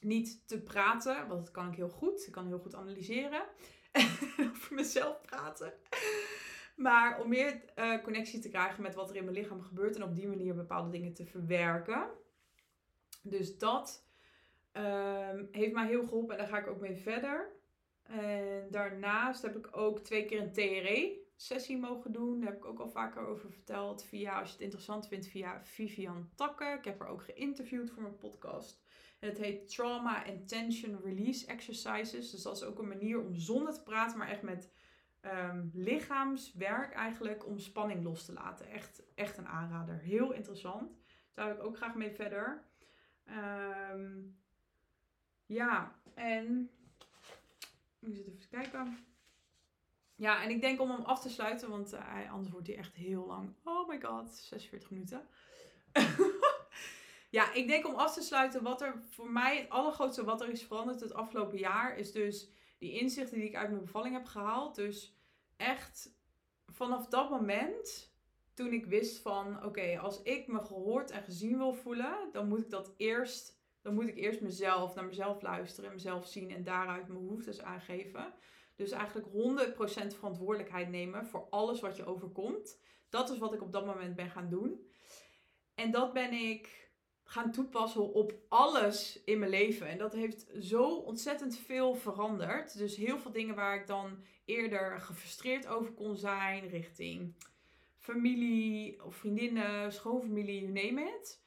[0.00, 1.28] niet te praten.
[1.28, 2.26] Want dat kan ik heel goed.
[2.26, 3.44] Ik kan heel goed analyseren.
[4.50, 5.72] over mezelf praten.
[6.76, 9.96] Maar om meer uh, connectie te krijgen met wat er in mijn lichaam gebeurt.
[9.96, 12.08] En op die manier bepaalde dingen te verwerken.
[13.22, 14.06] Dus dat
[14.72, 16.32] um, heeft mij heel geholpen.
[16.32, 17.54] En daar ga ik ook mee verder.
[18.02, 22.40] En daarnaast heb ik ook twee keer een TRE-sessie mogen doen.
[22.40, 24.04] Daar heb ik ook al vaker over verteld.
[24.04, 26.64] Via, als je het interessant vindt, via Vivian Takke.
[26.78, 28.84] Ik heb haar ook geïnterviewd voor mijn podcast.
[29.18, 32.30] En het heet Trauma and Tension Release Exercises.
[32.30, 34.70] Dus dat is ook een manier om zonder te praten, maar echt met
[35.22, 38.68] um, lichaamswerk eigenlijk, om spanning los te laten.
[38.68, 39.98] Echt, echt een aanrader.
[39.98, 40.92] Heel interessant.
[41.34, 42.62] Daar wil ik ook graag mee verder.
[43.92, 44.38] Um,
[45.46, 46.70] ja, en
[48.00, 49.06] ik zit even kijken.
[50.14, 51.96] Ja, en ik denk om hem af te sluiten, want
[52.30, 53.54] anders wordt hij echt heel lang.
[53.64, 55.28] Oh my god, 46 minuten.
[57.36, 60.48] ja, ik denk om af te sluiten, wat er voor mij het allergrootste wat er
[60.48, 64.24] is veranderd het afgelopen jaar, is dus die inzichten die ik uit mijn bevalling heb
[64.24, 64.74] gehaald.
[64.74, 65.16] Dus
[65.56, 66.14] echt
[66.66, 68.14] vanaf dat moment,
[68.54, 72.60] toen ik wist van, oké, als ik me gehoord en gezien wil voelen, dan moet
[72.60, 73.56] ik dat eerst
[73.86, 77.62] dan moet ik eerst mezelf naar mezelf luisteren en mezelf zien en daaruit mijn behoeftes
[77.62, 78.34] aangeven.
[78.74, 82.80] Dus eigenlijk 100% verantwoordelijkheid nemen voor alles wat je overkomt.
[83.08, 84.90] Dat is wat ik op dat moment ben gaan doen.
[85.74, 86.85] En dat ben ik
[87.28, 89.88] gaan toepassen op alles in mijn leven.
[89.88, 92.78] En dat heeft zo ontzettend veel veranderd.
[92.78, 97.34] Dus heel veel dingen waar ik dan eerder gefrustreerd over kon zijn, richting
[98.06, 101.42] familie of vriendinnen, schoonfamilie, you name it.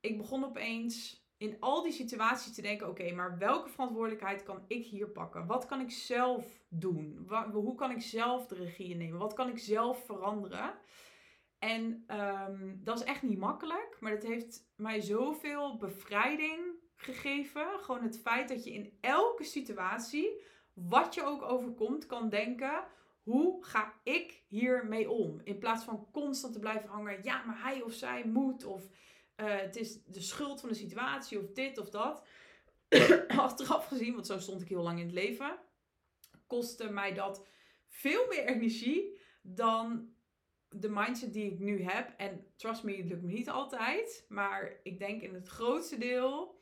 [0.00, 4.84] Ik begon opeens in al die situaties te denken: oké, maar welke verantwoordelijkheid kan ik
[4.84, 5.46] hier pakken?
[5.46, 7.28] Wat kan ik zelf doen?
[7.52, 9.18] Hoe kan ik zelf de regie nemen?
[9.18, 10.74] Wat kan ik zelf veranderen?
[11.58, 16.60] En um, dat is echt niet makkelijk, maar het heeft mij zoveel bevrijding
[16.96, 17.66] gegeven.
[17.80, 20.42] Gewoon het feit dat je in elke situatie,
[20.72, 22.84] wat je ook overkomt, kan denken:
[23.22, 25.40] hoe ga ik hiermee om?
[25.44, 28.64] In plaats van constant te blijven hangen: ja, maar hij of zij moet.
[28.64, 28.82] Of
[29.36, 32.26] uh, het is de schuld van de situatie of dit of dat.
[33.28, 35.58] Achteraf gezien, want zo stond ik heel lang in het leven,
[36.46, 37.46] kostte mij dat
[37.86, 40.14] veel meer energie dan
[40.80, 42.14] de mindset die ik nu heb.
[42.16, 44.24] En trust me, het lukt me niet altijd.
[44.28, 46.60] Maar ik denk in het grootste deel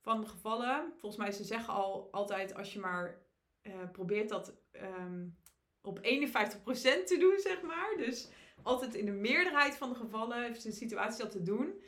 [0.00, 3.22] van de gevallen, volgens mij ze zeggen al altijd als je maar
[3.62, 5.36] uh, probeert dat um,
[5.80, 7.94] op 51% te doen, zeg maar.
[7.96, 8.30] Dus
[8.62, 11.82] altijd in de meerderheid van de gevallen heeft de situatie dat te doen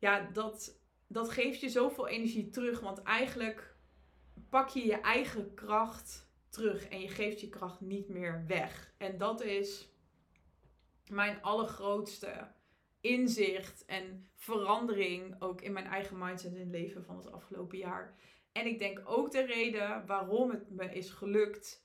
[0.00, 2.80] ja, dat, dat geeft je zoveel energie terug.
[2.80, 3.76] Want eigenlijk
[4.48, 8.94] pak je je eigen kracht terug en je geeft je kracht niet meer weg.
[8.98, 9.88] En dat is
[11.10, 12.48] mijn allergrootste
[13.00, 18.14] inzicht en verandering ook in mijn eigen mindset in het leven van het afgelopen jaar.
[18.52, 21.84] En ik denk ook de reden waarom het me is gelukt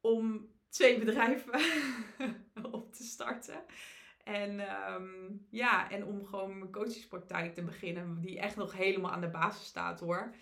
[0.00, 1.60] om twee bedrijven
[2.72, 3.64] op te starten.
[4.24, 4.60] En
[4.92, 9.30] um, ja, en om gewoon mijn coachingspraktijk te beginnen, die echt nog helemaal aan de
[9.30, 10.34] basis staat hoor.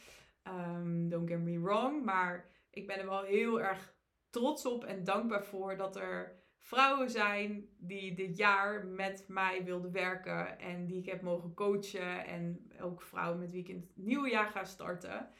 [0.47, 3.95] Um, don't get me wrong, maar ik ben er wel heel erg
[4.31, 9.93] trots op en dankbaar voor dat er vrouwen zijn die dit jaar met mij wilden
[9.93, 12.27] werken en die ik heb mogen coachen.
[12.27, 15.31] En ook vrouwen met wie ik in het nieuwe jaar ga starten.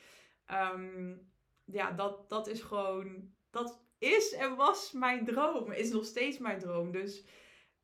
[0.75, 1.31] Um,
[1.65, 5.73] ja, dat, dat is gewoon, dat is en was mijn droom.
[5.73, 6.93] Is nog steeds mijn droom.
[6.93, 7.25] Dus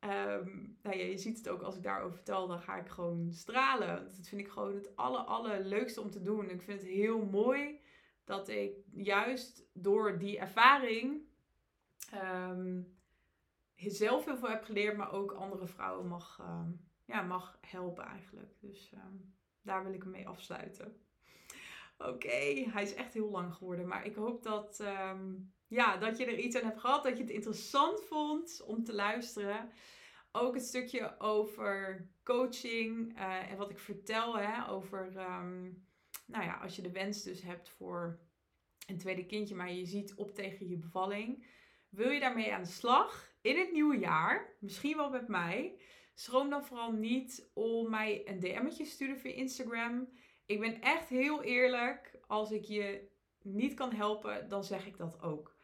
[0.05, 3.31] Um, nou ja, je ziet het ook als ik daarover vertel, dan ga ik gewoon
[3.31, 4.03] stralen.
[4.03, 6.49] Dat vind ik gewoon het aller, allerleukste om te doen.
[6.49, 7.81] Ik vind het heel mooi
[8.23, 11.21] dat ik juist door die ervaring
[12.13, 12.96] um,
[13.77, 18.53] zelf heel veel heb geleerd, maar ook andere vrouwen mag, um, ja, mag helpen eigenlijk.
[18.59, 18.93] Dus
[19.61, 21.01] daar wil ik hem mee afsluiten.
[21.97, 24.83] Oké, hij is echt heel lang geworden, maar ik hoop dat
[25.67, 28.93] ja, dat je er iets aan hebt gehad, dat je het interessant vond om te
[28.93, 29.69] luisteren.
[30.31, 35.11] Ook het stukje over coaching uh, en wat ik vertel hè, over,
[36.25, 38.19] nou ja, als je de wens dus hebt voor
[38.87, 41.45] een tweede kindje, maar je ziet op tegen je bevalling.
[41.89, 44.55] Wil je daarmee aan de slag in het nieuwe jaar?
[44.59, 45.79] Misschien wel met mij.
[46.13, 50.09] schroom dan vooral niet om mij een DM'tje te sturen via Instagram.
[50.45, 52.19] Ik ben echt heel eerlijk.
[52.27, 53.09] Als ik je
[53.41, 55.55] niet kan helpen, dan zeg ik dat ook.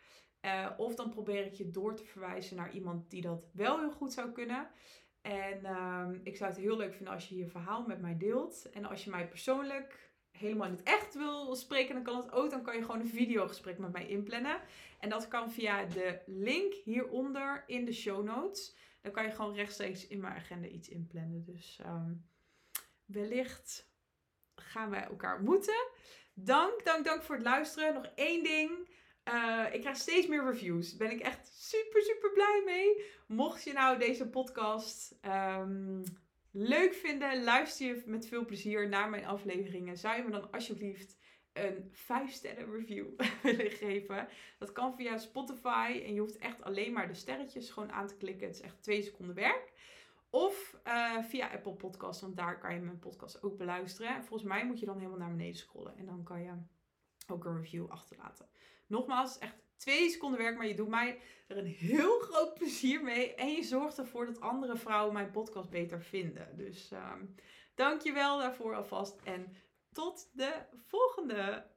[0.41, 3.91] Uh, of dan probeer ik je door te verwijzen naar iemand die dat wel heel
[3.91, 4.67] goed zou kunnen.
[5.21, 8.69] En uh, ik zou het heel leuk vinden als je je verhaal met mij deelt.
[8.69, 12.49] En als je mij persoonlijk helemaal niet echt wil spreken, dan kan het ook.
[12.49, 14.59] Dan kan je gewoon een videogesprek met mij inplannen.
[15.03, 18.75] En dat kan via de link hieronder in de show notes.
[19.01, 21.43] Dan kan je gewoon rechtstreeks in mijn agenda iets inplannen.
[21.43, 22.25] Dus um,
[23.05, 23.91] wellicht
[24.55, 25.87] gaan wij elkaar ontmoeten.
[26.33, 27.93] Dank, dank, dank voor het luisteren.
[27.93, 28.89] Nog één ding.
[29.33, 30.89] Uh, ik krijg steeds meer reviews.
[30.89, 33.05] Daar ben ik echt super, super blij mee.
[33.27, 36.03] Mocht je nou deze podcast um,
[36.51, 39.97] leuk vinden, luister je met veel plezier naar mijn afleveringen.
[39.97, 41.17] Zou je me dan alsjeblieft
[41.53, 43.07] een 5 sterren review
[43.43, 44.27] willen geven?
[44.59, 48.17] Dat kan via Spotify en je hoeft echt alleen maar de sterretjes gewoon aan te
[48.17, 48.47] klikken.
[48.47, 49.71] Het is echt twee seconden werk.
[50.29, 54.23] Of uh, via Apple Podcast, want daar kan je mijn podcast ook beluisteren.
[54.23, 56.51] volgens mij moet je dan helemaal naar beneden scrollen en dan kan je
[57.27, 58.47] ook een review achterlaten.
[58.87, 63.35] Nogmaals, echt twee seconden werk, maar je doet mij er een heel groot plezier mee.
[63.35, 66.57] En je zorgt ervoor dat andere vrouwen mijn podcast beter vinden.
[66.57, 66.91] Dus
[67.75, 69.19] dank je wel daarvoor alvast.
[69.23, 69.55] En
[69.93, 71.71] tot de volgende